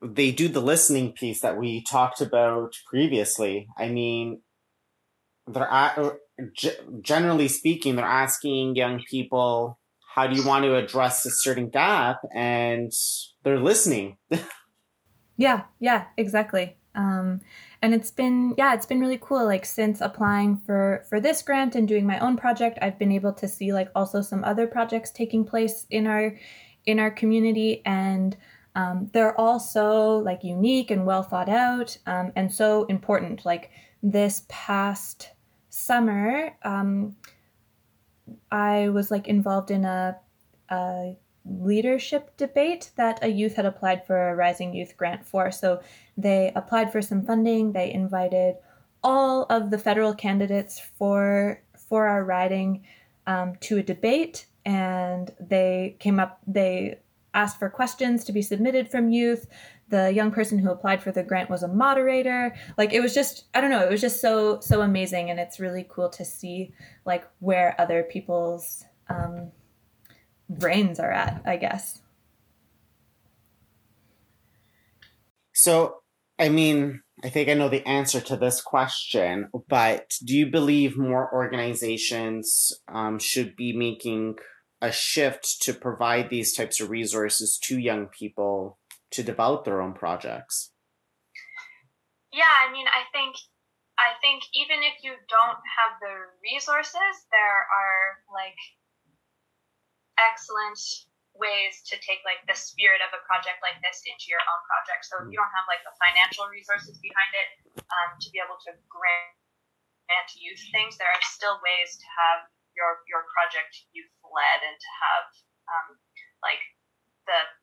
they 0.00 0.30
do 0.30 0.48
the 0.48 0.62
listening 0.62 1.12
piece 1.12 1.40
that 1.40 1.58
we 1.58 1.82
talked 1.82 2.20
about 2.20 2.72
previously. 2.88 3.66
I 3.76 3.88
mean, 3.88 4.40
they're 5.48 5.72
uh, 5.72 6.10
generally 7.00 7.48
speaking, 7.48 7.96
they're 7.96 8.04
asking 8.04 8.76
young 8.76 9.02
people, 9.08 9.78
"How 10.14 10.26
do 10.26 10.36
you 10.36 10.46
want 10.46 10.64
to 10.64 10.76
address 10.76 11.24
a 11.26 11.30
certain 11.30 11.68
gap?" 11.68 12.18
and 12.34 12.92
they're 13.42 13.60
listening. 13.60 14.16
yeah, 15.36 15.64
yeah, 15.80 16.06
exactly. 16.16 16.76
Um, 16.94 17.40
and 17.80 17.94
it's 17.94 18.10
been 18.10 18.54
yeah, 18.58 18.74
it's 18.74 18.86
been 18.86 19.00
really 19.00 19.20
cool. 19.20 19.44
Like 19.44 19.64
since 19.64 20.00
applying 20.00 20.58
for 20.58 21.04
for 21.08 21.20
this 21.20 21.42
grant 21.42 21.74
and 21.76 21.86
doing 21.86 22.06
my 22.06 22.18
own 22.18 22.36
project, 22.36 22.78
I've 22.82 22.98
been 22.98 23.12
able 23.12 23.32
to 23.34 23.48
see 23.48 23.72
like 23.72 23.90
also 23.94 24.20
some 24.20 24.44
other 24.44 24.66
projects 24.66 25.10
taking 25.10 25.44
place 25.44 25.86
in 25.90 26.06
our 26.06 26.36
in 26.86 26.98
our 26.98 27.10
community 27.10 27.82
and 27.84 28.36
um, 28.74 29.10
they're 29.12 29.38
all 29.38 29.60
so 29.60 30.18
like 30.18 30.42
unique 30.42 30.90
and 30.90 31.04
well 31.04 31.22
thought 31.22 31.48
out 31.48 31.96
um, 32.06 32.32
and 32.34 32.52
so 32.52 32.84
important 32.84 33.44
like 33.44 33.70
this 34.02 34.44
past 34.48 35.30
summer 35.78 36.54
um, 36.62 37.16
i 38.50 38.88
was 38.88 39.10
like 39.10 39.28
involved 39.28 39.70
in 39.70 39.84
a, 39.84 40.16
a 40.70 41.16
leadership 41.48 42.36
debate 42.36 42.90
that 42.96 43.22
a 43.22 43.28
youth 43.28 43.54
had 43.54 43.66
applied 43.66 44.06
for 44.06 44.28
a 44.28 44.34
rising 44.34 44.74
youth 44.74 44.96
grant 44.96 45.26
for. 45.26 45.50
So 45.50 45.80
they 46.16 46.52
applied 46.54 46.92
for 46.92 47.00
some 47.00 47.22
funding. 47.22 47.72
They 47.72 47.92
invited 47.92 48.56
all 49.02 49.44
of 49.44 49.70
the 49.70 49.78
federal 49.78 50.14
candidates 50.14 50.80
for 50.80 51.62
for 51.88 52.06
our 52.06 52.24
riding 52.24 52.84
um, 53.26 53.54
to 53.60 53.78
a 53.78 53.82
debate 53.82 54.46
and 54.66 55.30
they 55.40 55.96
came 56.00 56.18
up 56.18 56.40
they 56.46 56.98
asked 57.32 57.58
for 57.58 57.70
questions 57.70 58.24
to 58.24 58.32
be 58.32 58.42
submitted 58.42 58.90
from 58.90 59.08
youth 59.08 59.46
the 59.88 60.12
young 60.12 60.30
person 60.30 60.58
who 60.58 60.70
applied 60.70 61.02
for 61.02 61.12
the 61.12 61.22
grant 61.22 61.50
was 61.50 61.62
a 61.62 61.68
moderator. 61.68 62.54
Like 62.76 62.92
it 62.92 63.00
was 63.00 63.14
just 63.14 63.44
i 63.54 63.60
don't 63.60 63.70
know 63.70 63.84
it 63.84 63.90
was 63.90 64.00
just 64.00 64.20
so 64.20 64.60
so 64.60 64.82
amazing 64.82 65.30
and 65.30 65.40
it's 65.40 65.60
really 65.60 65.86
cool 65.88 66.08
to 66.10 66.24
see 66.24 66.72
like 67.04 67.24
where 67.40 67.74
other 67.78 68.02
people's 68.02 68.84
um, 69.08 69.50
brains 70.48 70.98
are 70.98 71.12
at 71.12 71.42
i 71.44 71.56
guess. 71.56 72.00
So 75.52 76.02
i 76.38 76.48
mean 76.48 77.02
I 77.24 77.30
think 77.30 77.48
I 77.48 77.54
know 77.54 77.68
the 77.68 77.86
answer 77.86 78.20
to 78.20 78.36
this 78.36 78.60
question, 78.60 79.48
but 79.68 80.12
do 80.24 80.36
you 80.36 80.46
believe 80.46 80.96
more 80.96 81.32
organizations 81.34 82.72
um, 82.86 83.18
should 83.18 83.56
be 83.56 83.72
making 83.72 84.36
a 84.80 84.92
shift 84.92 85.60
to 85.62 85.74
provide 85.74 86.30
these 86.30 86.54
types 86.54 86.80
of 86.80 86.90
resources 86.90 87.58
to 87.64 87.78
young 87.78 88.06
people 88.06 88.77
to 89.12 89.22
develop 89.22 89.64
their 89.64 89.80
own 89.80 89.94
projects? 89.94 90.72
Yeah, 92.32 92.50
I 92.60 92.70
mean, 92.70 92.86
I 92.86 93.08
think 93.12 93.36
I 93.98 94.14
think 94.22 94.46
even 94.54 94.84
if 94.86 95.02
you 95.02 95.18
don't 95.26 95.58
have 95.58 95.98
the 95.98 96.30
resources, 96.38 97.14
there 97.34 97.60
are 97.66 98.22
like 98.30 98.58
excellent 100.14 100.78
ways 101.34 101.82
to 101.86 101.94
take 102.02 102.22
like 102.26 102.42
the 102.50 102.54
spirit 102.54 103.02
of 103.02 103.10
a 103.14 103.22
project 103.26 103.58
like 103.62 103.78
this 103.82 104.02
into 104.06 104.30
your 104.30 104.42
own 104.42 104.62
project. 104.66 105.06
So 105.06 105.22
if 105.22 105.26
you 105.30 105.38
don't 105.38 105.54
have 105.54 105.66
like 105.70 105.82
the 105.82 105.94
financial 105.98 106.46
resources 106.50 106.98
behind 106.98 107.32
it 107.34 107.48
um, 107.90 108.18
to 108.22 108.28
be 108.30 108.42
able 108.42 108.58
to 108.70 108.74
grant 108.86 109.34
grant 110.08 110.30
youth 110.40 110.62
things, 110.72 110.96
there 110.96 111.10
are 111.10 111.24
still 111.24 111.60
ways 111.60 111.98
to 112.00 112.06
have 112.06 112.48
your 112.72 113.02
your 113.10 113.26
project 113.34 113.82
youth 113.90 114.10
led 114.24 114.60
and 114.62 114.76
to 114.78 114.90
have 114.94 115.24
um, 115.68 115.88
like 116.40 116.62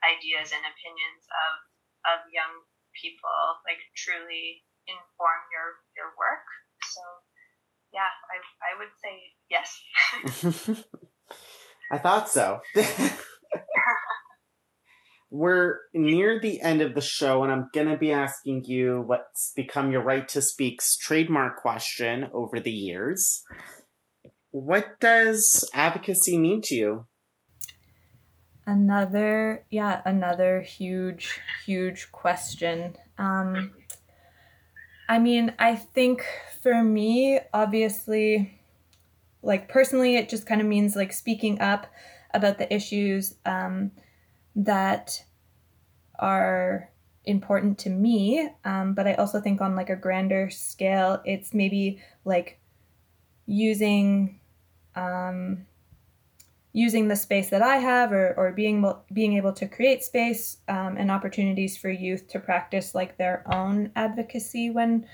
ideas 0.06 0.54
and 0.54 0.64
opinions 0.64 1.26
of 1.26 1.54
of 2.06 2.20
young 2.30 2.62
people 2.94 3.60
like 3.66 3.82
truly 3.98 4.62
inform 4.86 5.42
your 5.50 5.82
your 5.98 6.14
work. 6.16 6.46
So 6.86 7.02
yeah, 7.94 8.12
I 8.30 8.38
I 8.62 8.78
would 8.78 8.94
say 9.02 9.34
yes. 9.50 9.82
I 11.92 11.98
thought 11.98 12.30
so. 12.30 12.62
We're 15.32 15.80
near 15.94 16.40
the 16.40 16.62
end 16.62 16.82
of 16.82 16.96
the 16.96 17.02
show, 17.02 17.44
and 17.44 17.52
I'm 17.52 17.70
going 17.74 17.90
to 17.90 17.98
be 17.98 18.12
asking 18.12 18.66
you 18.66 19.04
what's 19.06 19.52
become 19.56 19.92
your 19.92 20.02
right 20.02 20.28
to 20.30 20.42
speak's 20.42 20.96
trademark 20.96 21.58
question 21.58 22.30
over 22.32 22.60
the 22.60 22.72
years. 22.72 23.44
What 24.52 25.00
does 25.02 25.70
advocacy 25.74 26.38
mean 26.38 26.62
to 26.66 26.76
you? 26.76 27.06
Another, 28.68 29.64
yeah, 29.70 30.02
another 30.06 30.62
huge, 30.62 31.40
huge 31.66 32.12
question. 32.12 32.96
Um, 33.18 33.74
I 35.08 35.20
mean, 35.20 35.54
I 35.60 35.76
think 35.76 36.26
for 36.64 36.84
me, 36.84 37.40
obviously, 37.54 38.60
like 39.44 39.70
personally, 39.70 40.16
it 40.16 40.30
just 40.30 40.48
kind 40.48 40.62
of 40.62 40.68
means 40.68 40.96
like 40.96 41.14
speaking 41.14 41.62
up 41.62 41.86
about 42.34 42.58
the 42.58 42.74
issues 42.74 43.36
um, 43.46 43.92
that 44.56 45.24
are 46.18 46.90
important 47.26 47.78
to 47.80 47.90
me. 47.90 48.50
Um, 48.64 48.94
but 48.96 49.08
I 49.08 49.14
also 49.14 49.40
think 49.40 49.62
on 49.62 49.76
like 49.76 49.90
a 49.92 49.96
grander 49.96 50.50
scale, 50.50 51.22
it's 51.24 51.54
maybe 51.54 52.02
like 52.24 52.60
using 53.46 54.40
um, 54.96 55.66
using 56.76 57.08
the 57.08 57.16
space 57.16 57.52
that 57.52 57.62
I 57.62 57.78
have 57.78 58.12
or, 58.12 58.34
or 58.36 58.52
being 58.52 58.86
being 59.14 59.38
able 59.38 59.54
to 59.54 59.66
create 59.66 60.04
space 60.04 60.58
um, 60.68 60.98
and 60.98 61.10
opportunities 61.10 61.78
for 61.78 61.90
youth 61.90 62.28
to 62.28 62.40
practice 62.40 62.94
like 62.94 63.18
their 63.18 63.46
own 63.50 63.92
advocacy 63.96 64.70
when 64.70 65.08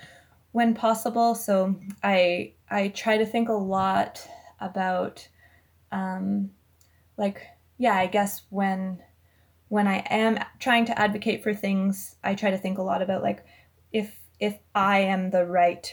when 0.53 0.74
possible. 0.74 1.36
So 1.36 1.76
I 2.01 2.53
I 2.72 2.88
try 2.88 3.20
to 3.20 3.28
think 3.28 3.47
a 3.47 3.53
lot 3.53 4.28
about 4.59 5.28
um, 5.91 6.49
like 7.16 7.45
yeah, 7.78 7.93
I 7.93 8.07
guess 8.07 8.41
when 8.49 9.03
when 9.68 9.88
I 9.88 9.97
am 10.09 10.39
trying 10.57 10.86
to 10.86 10.99
advocate 10.99 11.43
for 11.43 11.53
things, 11.53 12.16
I 12.24 12.34
try 12.34 12.49
to 12.49 12.57
think 12.57 12.80
a 12.80 12.84
lot 12.84 13.03
about 13.03 13.22
like 13.22 13.45
if 13.93 14.18
if 14.39 14.57
I 14.74 15.01
am 15.01 15.30
the 15.30 15.45
right 15.45 15.88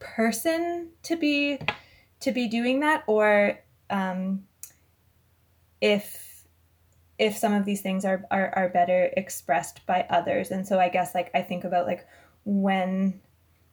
person 0.00 0.88
to 1.04 1.14
be 1.14 1.60
to 2.18 2.32
be 2.32 2.48
doing 2.48 2.80
that 2.80 3.04
or 3.06 3.60
um, 3.90 4.42
if 5.84 6.46
if 7.18 7.36
some 7.36 7.52
of 7.52 7.66
these 7.66 7.82
things 7.82 8.06
are, 8.06 8.24
are 8.30 8.50
are 8.56 8.70
better 8.70 9.10
expressed 9.18 9.84
by 9.86 10.06
others. 10.08 10.50
And 10.50 10.66
so 10.66 10.80
i 10.80 10.88
guess 10.88 11.14
like 11.14 11.30
i 11.34 11.42
think 11.42 11.64
about 11.64 11.86
like 11.86 12.06
when 12.44 13.20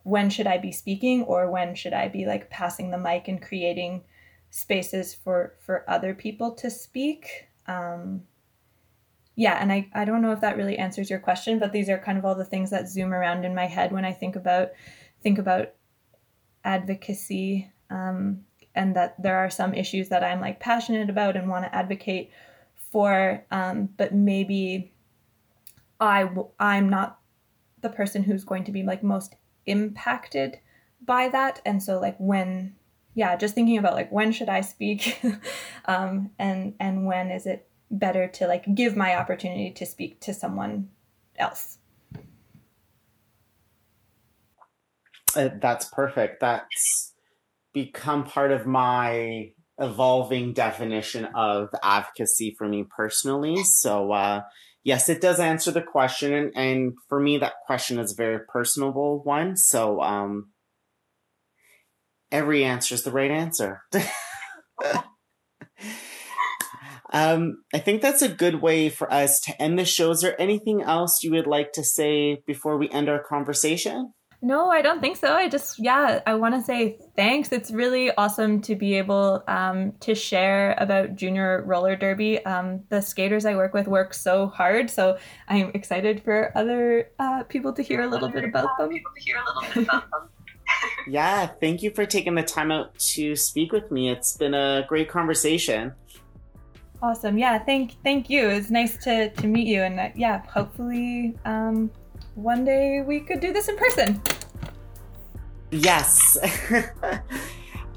when 0.03 0.29
should 0.29 0.47
i 0.47 0.57
be 0.57 0.71
speaking 0.73 1.23
or 1.23 1.49
when 1.49 1.73
should 1.73 1.93
i 1.93 2.09
be 2.09 2.25
like 2.25 2.49
passing 2.49 2.91
the 2.91 2.97
mic 2.97 3.29
and 3.29 3.41
creating 3.41 4.03
spaces 4.49 5.13
for 5.15 5.55
for 5.65 5.89
other 5.89 6.13
people 6.13 6.51
to 6.55 6.69
speak? 6.69 7.47
Um 7.67 8.23
yeah 9.37 9.57
and 9.61 9.71
i 9.71 9.87
i 9.93 10.03
don't 10.03 10.21
know 10.21 10.33
if 10.33 10.41
that 10.41 10.57
really 10.57 10.77
answers 10.77 11.09
your 11.09 11.19
question 11.19 11.57
but 11.57 11.71
these 11.71 11.89
are 11.89 11.97
kind 11.97 12.17
of 12.17 12.25
all 12.25 12.35
the 12.35 12.43
things 12.43 12.69
that 12.69 12.89
zoom 12.89 13.13
around 13.13 13.45
in 13.45 13.55
my 13.55 13.65
head 13.65 13.93
when 13.93 14.03
i 14.03 14.11
think 14.11 14.35
about 14.35 14.71
think 15.23 15.37
about 15.39 15.73
advocacy. 16.65 17.71
Um 17.89 18.43
and 18.75 18.95
that 18.95 19.21
there 19.21 19.37
are 19.37 19.49
some 19.49 19.73
issues 19.73 20.09
that 20.09 20.23
I'm 20.23 20.41
like 20.41 20.59
passionate 20.59 21.09
about 21.09 21.35
and 21.35 21.49
want 21.49 21.65
to 21.65 21.75
advocate 21.75 22.31
for, 22.91 23.45
um, 23.51 23.89
but 23.97 24.13
maybe 24.13 24.91
I 25.99 26.23
w- 26.23 26.49
I'm 26.59 26.89
not 26.89 27.19
the 27.81 27.89
person 27.89 28.23
who's 28.23 28.43
going 28.43 28.63
to 28.65 28.71
be 28.71 28.83
like 28.83 29.03
most 29.03 29.35
impacted 29.65 30.59
by 31.05 31.29
that, 31.29 31.61
and 31.65 31.81
so 31.81 31.99
like 31.99 32.17
when 32.17 32.75
yeah, 33.13 33.35
just 33.35 33.55
thinking 33.55 33.77
about 33.77 33.95
like 33.95 34.11
when 34.11 34.31
should 34.31 34.49
I 34.49 34.61
speak, 34.61 35.21
um, 35.85 36.31
and 36.39 36.75
and 36.79 37.05
when 37.05 37.29
is 37.29 37.45
it 37.45 37.67
better 37.91 38.27
to 38.27 38.47
like 38.47 38.73
give 38.73 38.95
my 38.95 39.15
opportunity 39.15 39.71
to 39.71 39.85
speak 39.85 40.19
to 40.21 40.33
someone 40.33 40.89
else. 41.37 41.77
Uh, 45.35 45.49
that's 45.61 45.85
perfect. 45.89 46.39
That's 46.39 47.10
become 47.73 48.23
part 48.23 48.51
of 48.51 48.65
my 48.65 49.51
evolving 49.77 50.53
definition 50.53 51.25
of 51.35 51.69
advocacy 51.83 52.55
for 52.57 52.67
me 52.67 52.85
personally. 52.95 53.63
So, 53.63 54.11
uh, 54.11 54.41
yes, 54.83 55.09
it 55.09 55.21
does 55.21 55.39
answer 55.39 55.71
the 55.71 55.81
question. 55.81 56.33
And, 56.33 56.51
and, 56.55 56.93
for 57.09 57.19
me, 57.19 57.37
that 57.39 57.53
question 57.65 57.99
is 57.99 58.13
a 58.13 58.15
very 58.15 58.39
personable 58.47 59.21
one. 59.23 59.57
So, 59.57 60.01
um, 60.01 60.51
every 62.31 62.63
answer 62.63 62.95
is 62.95 63.03
the 63.03 63.11
right 63.11 63.31
answer. 63.31 63.81
um, 67.11 67.63
I 67.73 67.79
think 67.79 68.01
that's 68.01 68.21
a 68.21 68.29
good 68.29 68.61
way 68.61 68.89
for 68.89 69.11
us 69.11 69.39
to 69.41 69.61
end 69.61 69.79
the 69.79 69.85
show. 69.85 70.11
Is 70.11 70.21
there 70.21 70.39
anything 70.39 70.81
else 70.81 71.23
you 71.23 71.31
would 71.31 71.47
like 71.47 71.73
to 71.73 71.83
say 71.83 72.41
before 72.45 72.77
we 72.77 72.89
end 72.89 73.09
our 73.09 73.23
conversation? 73.23 74.13
No, 74.43 74.69
I 74.69 74.81
don't 74.81 75.01
think 75.01 75.17
so. 75.17 75.35
I 75.35 75.47
just, 75.47 75.77
yeah, 75.77 76.19
I 76.25 76.33
want 76.33 76.55
to 76.55 76.61
say 76.61 76.97
thanks. 77.15 77.51
It's 77.51 77.69
really 77.69 78.09
awesome 78.15 78.59
to 78.61 78.75
be 78.75 78.95
able 78.95 79.43
um, 79.47 79.91
to 79.99 80.15
share 80.15 80.73
about 80.79 81.15
junior 81.15 81.63
roller 81.63 81.95
derby. 81.95 82.43
Um, 82.43 82.81
the 82.89 83.01
skaters 83.01 83.45
I 83.45 83.55
work 83.55 83.75
with 83.75 83.87
work 83.87 84.15
so 84.15 84.47
hard, 84.47 84.89
so 84.89 85.19
I'm 85.47 85.69
excited 85.75 86.23
for 86.23 86.51
other 86.55 87.11
uh, 87.19 87.43
people 87.43 87.71
to 87.73 87.83
hear 87.83 88.01
a 88.01 88.07
little 88.07 88.29
bit 88.29 88.43
about 88.43 88.79
them. 88.79 88.89
People 88.89 89.11
to 89.15 89.21
hear 89.21 89.37
a 89.37 89.45
little 89.45 89.73
bit 89.73 89.83
about 89.83 90.09
them. 90.09 90.29
yeah, 91.07 91.45
thank 91.45 91.83
you 91.83 91.91
for 91.91 92.07
taking 92.07 92.33
the 92.33 92.43
time 92.43 92.71
out 92.71 92.97
to 92.97 93.35
speak 93.35 93.71
with 93.71 93.91
me. 93.91 94.09
It's 94.09 94.37
been 94.37 94.55
a 94.55 94.83
great 94.87 95.07
conversation. 95.07 95.93
Awesome. 97.03 97.37
Yeah, 97.37 97.59
thank 97.59 98.01
thank 98.03 98.27
you. 98.27 98.49
It's 98.49 98.71
nice 98.71 98.97
to 99.03 99.29
to 99.29 99.47
meet 99.47 99.67
you, 99.67 99.83
and 99.83 99.99
uh, 99.99 100.09
yeah, 100.15 100.41
hopefully. 100.47 101.37
Um, 101.45 101.91
one 102.35 102.65
day 102.65 103.01
we 103.01 103.19
could 103.19 103.39
do 103.39 103.53
this 103.53 103.67
in 103.67 103.77
person. 103.77 104.21
Yes. 105.71 106.37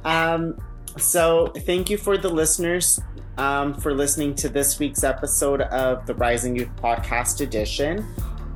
um, 0.05 0.59
so, 0.97 1.53
thank 1.66 1.91
you 1.91 1.99
for 1.99 2.16
the 2.16 2.28
listeners 2.28 3.01
um, 3.37 3.74
for 3.74 3.93
listening 3.95 4.35
to 4.37 4.49
this 4.49 4.78
week's 4.78 5.03
episode 5.03 5.62
of 5.62 6.07
the 6.07 6.14
Rising 6.14 6.55
Youth 6.55 6.70
Podcast 6.76 7.41
Edition. 7.41 8.07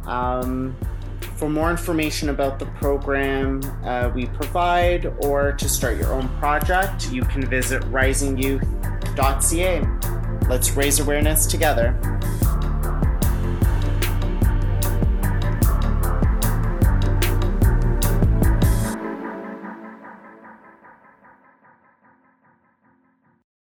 Um, 0.06 0.76
for 1.36 1.48
more 1.48 1.70
information 1.70 2.28
about 2.30 2.58
the 2.58 2.66
program 2.66 3.60
uh, 3.84 4.10
we 4.14 4.26
provide 4.26 5.06
or 5.24 5.52
to 5.52 5.68
start 5.68 5.96
your 5.96 6.12
own 6.12 6.28
project, 6.38 7.10
you 7.12 7.22
can 7.22 7.46
visit 7.46 7.82
risingyouth.ca. 7.84 10.48
Let's 10.48 10.70
raise 10.72 11.00
awareness 11.00 11.46
together. 11.46 11.96